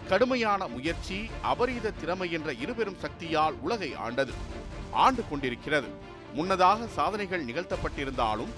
கடுமையான 0.10 0.68
முயற்சி 0.68 1.30
அபரீத 1.42 1.92
திறமை 1.92 2.32
என்ற 2.32 2.54
இருபெரும் 2.54 3.00
சக்தியால் 3.00 3.54
உலகை 3.62 3.96
ஆண்டது 3.96 4.34
ஆண்டு 4.92 5.24
கொண்டிருக்கிறது. 5.30 5.90
முன்னதாக 6.34 6.88
சாதனைகள் 6.88 7.46
நிகழ்த்தப்பட்டிருந்தாலும் 7.46 8.52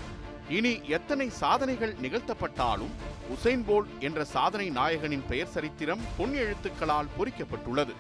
இனி 0.50 0.82
எத்தனை 0.88 1.30
சாதனைகள் 1.30 1.96
நிகழ்த்தப்பட்டாலும் 2.02 2.94
உசைன் 3.30 3.64
போல்ட் 3.68 4.00
என்ற 4.00 4.24
சாதனை 4.24 4.70
நாயகனின் 4.70 5.26
பெயர் 5.28 5.48
சரித்திரம் 5.48 6.00
பொன் 6.18 6.34
எழுத்துக்களால் 6.34 7.10
பொறிக்கப்பட்டுள்ளது. 7.18 7.94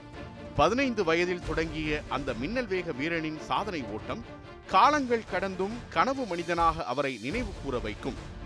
பதினைந்து 0.55 1.03
வயதில் 1.03 1.45
தொடங்கிய 1.47 2.01
அந்த 2.09 2.33
மின்னல் 2.33 2.67
வேக 2.67 2.91
வீரனின் 2.91 3.39
சாதனை 3.39 3.83
ஓட்டம் 3.93 4.23
காலங்கள் 4.67 5.29
கடந்தும் 5.31 5.73
கனவு 5.89 6.25
மனிதனாக 6.25 6.83
அவரை 6.83 7.19
நினைவு 7.21 7.51
கூற 7.63 7.79
வைக்கும். 7.79 8.41